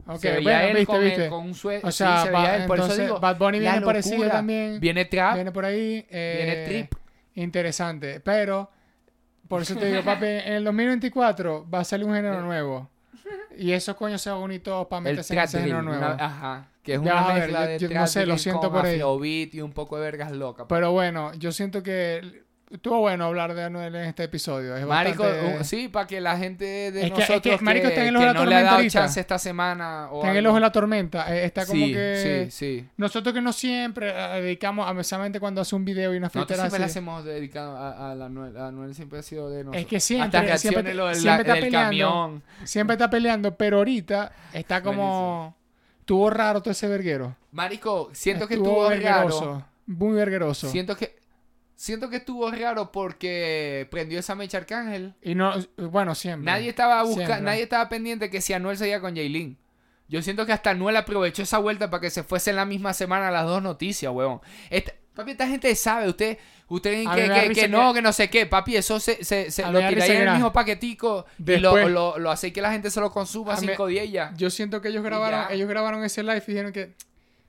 [0.07, 0.17] ok.
[0.19, 1.29] se veía bueno, él viste, con, el- viste.
[1.29, 1.88] con un suéter.
[1.88, 2.65] O sea, sí, se veía va- él.
[2.67, 4.79] Por eso digo, Bad Bunny viene parecido también.
[4.79, 6.05] Viene trap, Viene por ahí.
[6.09, 6.99] eh, viene trip.
[7.36, 8.19] Interesante.
[8.19, 8.69] Pero,
[9.47, 12.89] por eso te digo, papi, en el 2024 va a salir un género nuevo.
[13.57, 15.99] Y esos coños se van a unir todos para meterse en ese drill, género nuevo.
[16.13, 18.71] una- ajá, que es Ya una ver, mezcla yo- de yo no sé, lo siento
[18.71, 19.01] por ahí.
[19.53, 20.65] y un poco de vergas locas.
[20.67, 24.76] Pero bueno, yo siento que estuvo bueno hablar de Anuel en este episodio.
[24.76, 27.65] Es Marico, bastante- sí, para que la gente de Es que- es que, nosotros que,
[27.65, 30.09] marico, está en el que ojo de la no le ha dado chance esta semana
[30.11, 31.36] o Está en el ojo de la tormenta.
[31.36, 32.47] eh, Está como sí, que...
[32.49, 32.88] sí, sí.
[32.97, 36.47] Nosotros que no siempre eh, dedicamos, a precisamente cuando hace un video y una Nosotros
[36.47, 36.99] filtera siempre le así.
[36.99, 38.57] hemos dedicado a, a la Anuel.
[38.57, 39.82] A Anuel siempre ha sido de nosotros.
[39.82, 41.80] Es que siempre, Hasta siempre, lo del, siempre está peleando.
[41.88, 42.43] camión.
[42.63, 45.55] Siempre está peleando, pero ahorita está como...
[45.99, 47.36] Estuvo raro todo ese verguero.
[47.51, 48.89] Marico, siento que estuvo raro.
[48.89, 49.65] vergueroso.
[49.86, 50.69] Muy vergueroso.
[50.69, 51.20] Siento que
[51.82, 55.15] siento que estuvo raro porque prendió esa mecha Arcángel.
[55.21, 56.45] Y no, bueno, siempre.
[56.45, 59.57] Nadie estaba buscando, nadie estaba pendiente que si Anuel seguía con Jaylin.
[60.07, 62.93] Yo siento que hasta Anuel aprovechó esa vuelta para que se fuese en la misma
[62.93, 64.41] semana las dos noticias, huevón.
[64.69, 68.75] Esta, papi, esta gente sabe, usted, usted que, que- no, que- no sé qué, papi,
[68.75, 72.29] eso se, se, se- lo ahí en el mismo paquetico y Después- lo, lo, lo
[72.29, 74.34] hace que la gente se lo consuma cinco días y ya.
[74.38, 76.93] Yo siento que ellos grabaron, ellos grabaron ese live y dijeron que...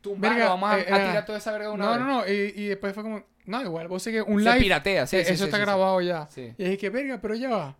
[0.00, 2.00] Tumbarlo, Verga, vamos a, eh, a eh, tirar toda esa verga de una No, vez.
[2.00, 2.26] no, no.
[2.26, 3.22] Y, y después fue como...
[3.46, 4.60] No, igual, vos sé que un Se live...
[4.60, 6.28] piratea, sí, eh, sí, eso sí, está sí, grabado ya.
[6.36, 7.76] Y dije, verga, pero ya va.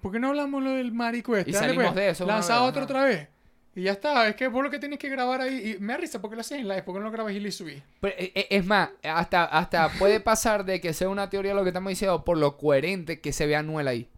[0.00, 1.50] ¿Por qué no hablamos lo del marico este?
[1.50, 2.84] Y Dale, salimos pues, de eso una Lanza vez, otro ajá.
[2.84, 3.28] otra vez.
[3.74, 4.28] Y ya está.
[4.28, 5.76] Es que vos lo que tienes que grabar ahí...
[5.76, 6.82] Y me da risa porque lo haces en live.
[6.82, 7.80] porque no lo grabas y lo subís?
[8.00, 11.62] Pero, eh, eh, es más, hasta, hasta puede pasar de que sea una teoría lo
[11.62, 14.08] que estamos diciendo por lo coherente que se ve Anuel ahí.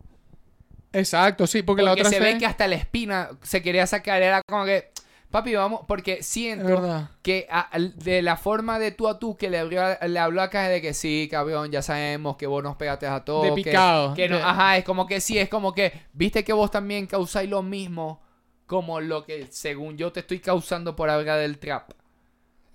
[0.92, 1.62] Exacto, sí.
[1.62, 4.22] Porque, Porque la otra se ve que hasta la espina se quería sacar.
[4.22, 4.90] Era como que,
[5.30, 9.58] papi, vamos, porque siento que a- de la forma de tú a tú que le,
[9.58, 13.24] abrió, le habló acá de que sí, cabrón, ya sabemos que vos nos pegaste a
[13.24, 13.44] todos.
[13.44, 14.14] De que- picado.
[14.14, 17.06] Que, no, De- ajá, es como que sí, es como que, viste que vos también
[17.06, 18.20] causáis lo mismo
[18.66, 21.90] como lo que según yo te estoy causando por hablar del trap.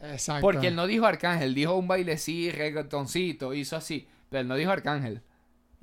[0.02, 0.42] Exacto.
[0.42, 4.08] Porque él no dijo Arcángel, dijo un baile sí, reggaetoncito, hizo así.
[4.30, 5.22] Pero él no dijo Arcángel.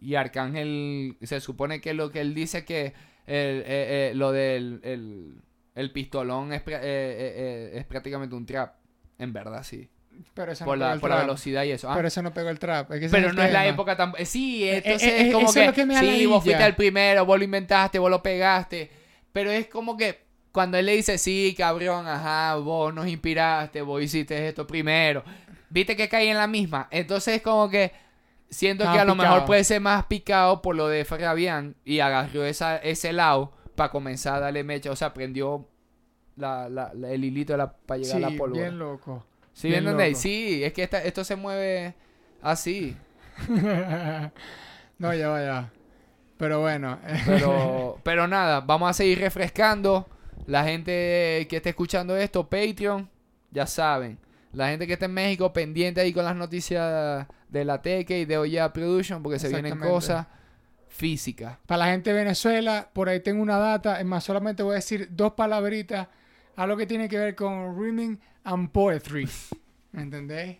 [0.01, 2.87] Y Arcángel, se supone que lo que él dice que
[3.27, 5.37] el- eh, eh, lo del el,
[5.75, 8.75] el pistolón es, eh, eh, eh, es prácticamente un trap.
[9.19, 9.89] En verdad, sí.
[10.35, 11.27] Pero eso Por, no la, el por la trap.
[11.27, 11.91] velocidad y eso.
[11.91, 12.91] Ah, Pero eso no pegó el trap.
[12.93, 14.13] Es que ese pero no es la época tan...
[14.19, 15.61] eh, Sí, Eh, entonces eh, es como eso que...
[15.61, 18.23] es lo que me da sí, vos fuiste el primero, vos lo inventaste, vos lo
[18.23, 18.91] pegaste.
[19.33, 20.21] Pero es como que
[20.53, 25.25] cuando él le dice, sí, cabrón, ajá, vos nos inspiraste, vos hiciste esto primero.
[25.71, 26.89] Viste que caí en la misma.
[26.91, 27.93] Entonces es como que
[28.51, 32.45] siento que a lo mejor puede ser más picado por lo de Fabián y agarró
[32.45, 33.53] esa, ese lado
[33.83, 34.91] para comenzar a darle mecha.
[34.91, 35.67] O sea, prendió
[36.37, 37.57] la, la- la- el hilito
[37.87, 38.63] para llegar Sí, a la pólvora.
[38.63, 39.25] bien loco.
[39.53, 39.99] ¿Sí bien loco.
[40.15, 41.95] Sí, es que esta- esto se mueve
[42.41, 42.97] así.
[44.99, 45.71] no, ya va, ya.
[46.37, 46.99] Pero bueno.
[47.27, 50.09] Pero, pero nada, vamos a seguir refrescando.
[50.47, 53.09] La gente que esté escuchando esto, Patreon,
[53.51, 54.19] ya saben.
[54.53, 58.25] La gente que esté en México, pendiente ahí con las noticias de la Teque y
[58.25, 60.27] de Oya Production, porque se vienen cosas
[60.93, 61.59] físicas.
[61.67, 63.99] Para la gente de Venezuela, por ahí tengo una data.
[63.99, 66.09] Es más, solamente voy a decir dos palabritas.
[66.57, 69.29] Algo que tiene que ver con reading and poetry.
[69.93, 70.59] ¿Me entendéis?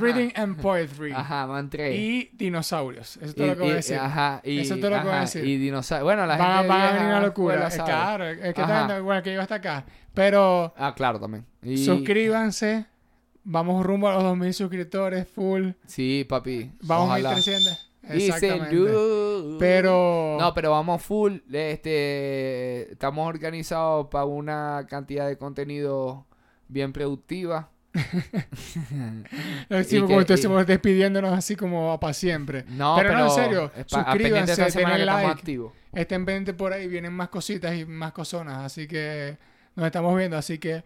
[0.00, 1.12] Reading and poetry.
[1.12, 1.46] Ajá.
[1.92, 3.16] Y dinosaurios.
[3.18, 3.96] Eso es Y- todo lo que voy a y- decir.
[3.96, 5.44] ajá, y, Eso es todo lo que voy a decir.
[5.44, 6.04] Y dinosaurio.
[6.04, 6.68] Bueno, la gente.
[6.68, 7.68] van a venir una locura.
[7.68, 9.84] escuela claro, es que también, bueno, que yo hasta acá.
[10.14, 11.44] Pero Ah, claro, también.
[11.76, 12.86] Suscríbanse.
[13.44, 15.70] Vamos rumbo a los 2000 suscriptores, full.
[15.86, 16.70] Sí, papi.
[16.82, 17.30] Vamos ojalá.
[17.30, 17.87] a 1300.
[18.02, 18.76] Dicen, Exactamente.
[18.76, 19.56] "Du".
[19.58, 20.36] Pero.
[20.40, 21.38] No, pero vamos full.
[21.52, 26.26] Este, estamos organizados para una cantidad de contenido
[26.68, 27.70] bien productiva.
[29.68, 32.64] Lo decimos como que- estuviésemos despidiéndonos así como para siempre.
[32.68, 35.60] No, Pero pero, no, en serio, suscríbanse, denle like.
[35.92, 38.58] Estén pendientes por ahí, vienen más cositas y más cosonas.
[38.58, 39.36] Así que
[39.74, 40.36] nos estamos viendo.
[40.36, 40.82] Así que.